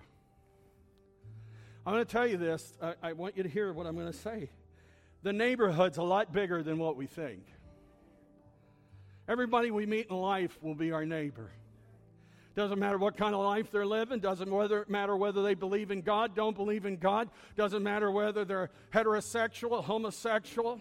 [1.87, 2.75] I'm going to tell you this.
[2.83, 4.51] I, I want you to hear what I'm going to say.
[5.23, 7.45] The neighborhood's a lot bigger than what we think.
[9.27, 11.51] Everybody we meet in life will be our neighbor.
[12.55, 14.21] Doesn't matter what kind of life they're living.
[14.21, 17.31] Doesn't whether, matter whether they believe in God, don't believe in God.
[17.57, 20.81] Doesn't matter whether they're heterosexual, homosexual.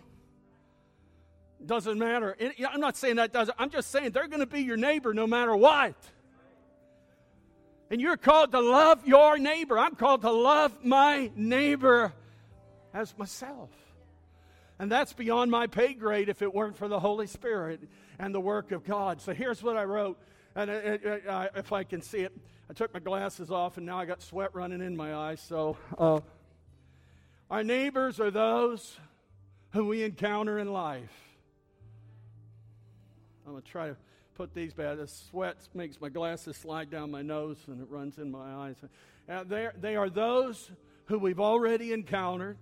[1.66, 2.36] Doesn't matter.
[2.70, 3.56] I'm not saying that doesn't.
[3.58, 5.96] I'm just saying they're going to be your neighbor no matter what.
[7.90, 9.78] And you're called to love your neighbor.
[9.78, 12.14] I'm called to love my neighbor
[12.94, 13.70] as myself.
[14.80, 17.82] And that's beyond my pay grade if it weren't for the Holy Spirit
[18.18, 19.22] and the work of God.
[19.22, 20.18] So here's what I wrote
[20.56, 22.34] and it, it, uh, if I can see it,
[22.70, 25.42] I took my glasses off and now I got sweat running in my eyes.
[25.42, 26.20] So, uh,
[27.50, 28.98] our neighbors are those
[29.72, 31.12] who we encounter in life.
[33.46, 33.98] I'm going to try to
[34.36, 34.98] put these back.
[34.98, 38.76] The sweat makes my glasses slide down my nose and it runs in my eyes.
[39.30, 39.44] Uh,
[39.80, 40.72] they are those
[41.06, 42.58] who we've already encountered.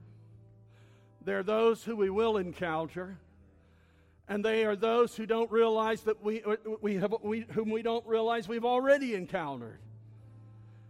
[1.24, 3.18] They're those who we will encounter
[4.30, 7.82] and they are those who don't realize that we, uh, we have, we, whom we
[7.82, 9.80] don't realize we've already encountered.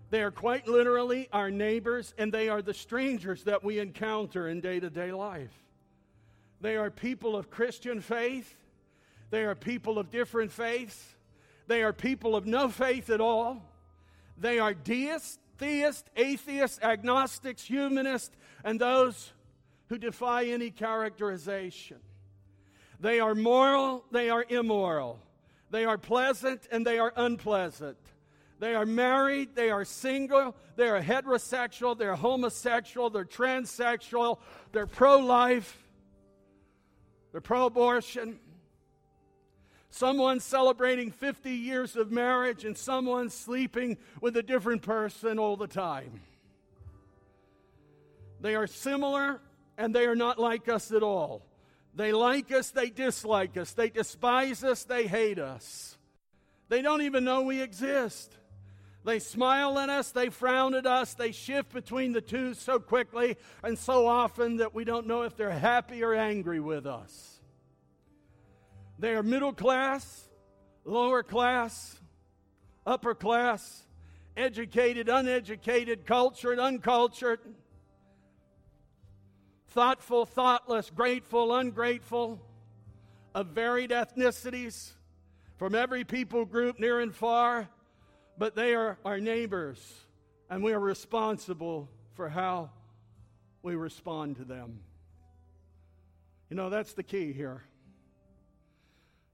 [0.09, 4.59] They are quite literally our neighbors, and they are the strangers that we encounter in
[4.59, 5.53] day to day life.
[6.59, 8.53] They are people of Christian faith,
[9.29, 11.15] they are people of different faiths,
[11.67, 13.63] they are people of no faith at all.
[14.37, 19.33] They are deists, theists, atheists, agnostics, humanists, and those
[19.87, 21.97] who defy any characterization.
[22.99, 25.19] They are moral, they are immoral.
[25.71, 27.97] They are pleasant and they are unpleasant.
[28.59, 34.39] They are married, they are single, they are heterosexual, they're homosexual, they're transsexual,
[34.73, 35.81] they're pro life,
[37.31, 38.39] they're pro abortion.
[39.89, 45.67] Someone celebrating 50 years of marriage, and someone sleeping with a different person all the
[45.67, 46.19] time.
[48.41, 49.39] They are similar,
[49.77, 51.48] and they are not like us at all.
[51.99, 55.97] They like us, they dislike us, they despise us, they hate us.
[56.69, 58.37] They don't even know we exist.
[59.03, 63.35] They smile at us, they frown at us, they shift between the two so quickly
[63.61, 67.41] and so often that we don't know if they're happy or angry with us.
[68.97, 70.29] They are middle class,
[70.85, 71.99] lower class,
[72.87, 73.85] upper class,
[74.37, 77.41] educated, uneducated, cultured, uncultured,
[79.69, 82.39] thoughtful, thoughtless, grateful, ungrateful,
[83.33, 84.91] of varied ethnicities,
[85.57, 87.69] from every people group near and far
[88.39, 90.05] but they are our neighbors,
[90.49, 92.71] and we are responsible for how
[93.61, 94.79] we respond to them.
[96.49, 97.61] You know, that's the key here.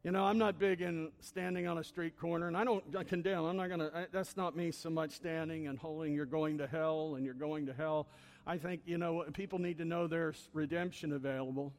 [0.04, 3.04] You know, I'm not big in standing on a street corner, and I don't I
[3.04, 3.46] condemn.
[3.46, 6.68] I'm not going to, that's not me so much standing and holding, you're going to
[6.68, 8.08] hell and you're going to hell.
[8.48, 11.74] I think, you know, people need to know there's redemption available,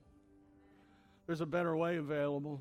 [1.27, 2.61] there's a better way available.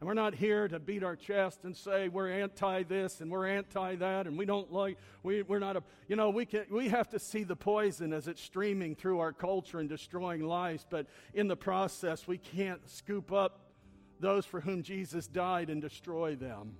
[0.00, 3.48] And we're not here to beat our chest and say we're anti this and we're
[3.48, 6.88] anti that and we don't like, we, we're not a, you know, we, can, we
[6.88, 10.86] have to see the poison as it's streaming through our culture and destroying lives.
[10.88, 13.72] But in the process, we can't scoop up
[14.20, 16.76] those for whom Jesus died and destroy them.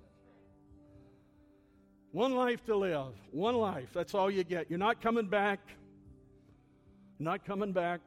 [2.11, 3.89] One life to live, one life.
[3.93, 4.69] That's all you get.
[4.69, 5.59] You're not coming back.
[7.19, 8.01] You're Not coming back.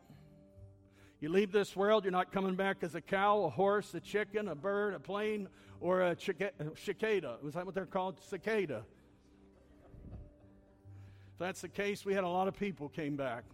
[1.20, 4.48] You leave this world, you're not coming back as a cow, a horse, a chicken,
[4.48, 5.46] a bird, a plane,
[5.80, 7.36] or a cicada.
[7.42, 8.18] Was that what they're called?
[8.28, 8.82] Cicada.
[11.32, 13.44] If that's the case, we had a lot of people came back.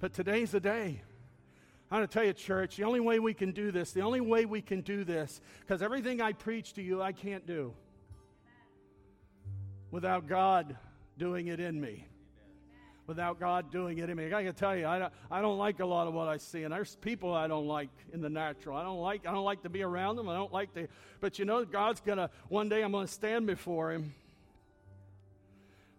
[0.00, 1.02] But today's the day.
[1.92, 4.22] I'm going to tell you, church, the only way we can do this, the only
[4.22, 7.74] way we can do this, because everything I preach to you, I can't do
[9.90, 10.74] without God
[11.18, 12.06] doing it in me
[13.06, 14.32] without God doing it in me.
[14.32, 16.62] I can tell you, I don't, I don't like a lot of what I see,
[16.62, 18.74] and there's people I don't like in the natural.
[18.74, 20.30] I don't like, I don't like to be around them.
[20.30, 20.88] I don't like to,
[21.20, 24.14] but you know, God's gonna one day I'm gonna stand before Him,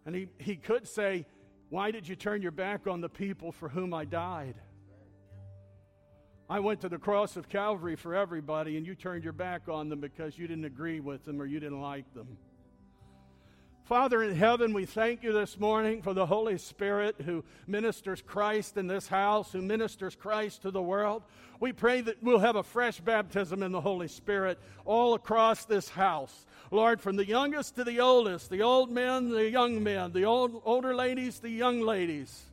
[0.08, 1.28] and He He could say,
[1.70, 4.56] "Why did you turn your back on the people for whom I died?"
[6.54, 9.90] I went to the cross of Calvary for everybody, and you turned your back on
[9.90, 12.38] them because you didn't agree with them or you didn't like them.
[13.86, 18.78] Father in heaven, we thank you this morning for the Holy Spirit who ministers Christ
[18.78, 21.24] in this house, who ministers Christ to the world.
[21.60, 25.90] We pray that we'll have a fresh baptism in the Holy Spirit all across this
[25.90, 26.46] house.
[26.70, 30.62] Lord, from the youngest to the oldest, the old men, the young men, the old,
[30.66, 32.44] older ladies, the young ladies.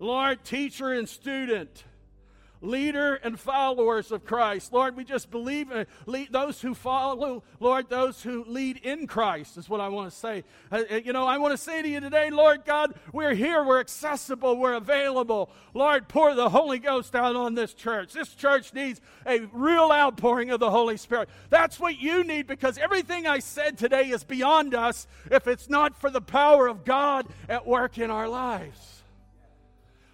[0.00, 1.84] Lord, teacher and student
[2.62, 4.72] leader and followers of Christ.
[4.72, 5.86] Lord, we just believe in
[6.30, 10.44] those who follow, Lord, those who lead in Christ is what I want to say.
[10.70, 13.64] Uh, uh, you know, I want to say to you today, Lord God, we're here,
[13.64, 15.50] we're accessible, we're available.
[15.74, 18.12] Lord, pour the Holy Ghost out on this church.
[18.12, 21.28] This church needs a real outpouring of the Holy Spirit.
[21.50, 25.96] That's what you need because everything I said today is beyond us if it's not
[25.96, 28.91] for the power of God at work in our lives.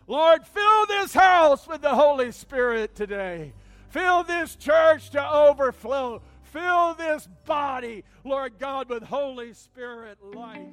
[0.08, 3.52] Lord, fill this house with the Holy Spirit today.
[3.90, 6.22] Fill this church to overflow.
[6.44, 10.66] Fill this body, Lord God, with Holy Spirit life.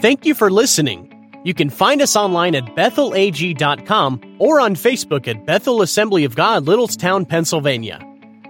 [0.00, 1.12] Thank you for listening.
[1.44, 6.64] You can find us online at bethelag.com or on Facebook at Bethel Assembly of God,
[6.64, 8.00] Littlestown, Pennsylvania.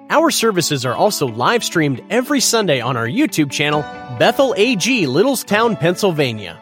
[0.09, 3.83] Our services are also live streamed every Sunday on our YouTube channel,
[4.19, 6.61] Bethel AG, Littlestown, Pennsylvania.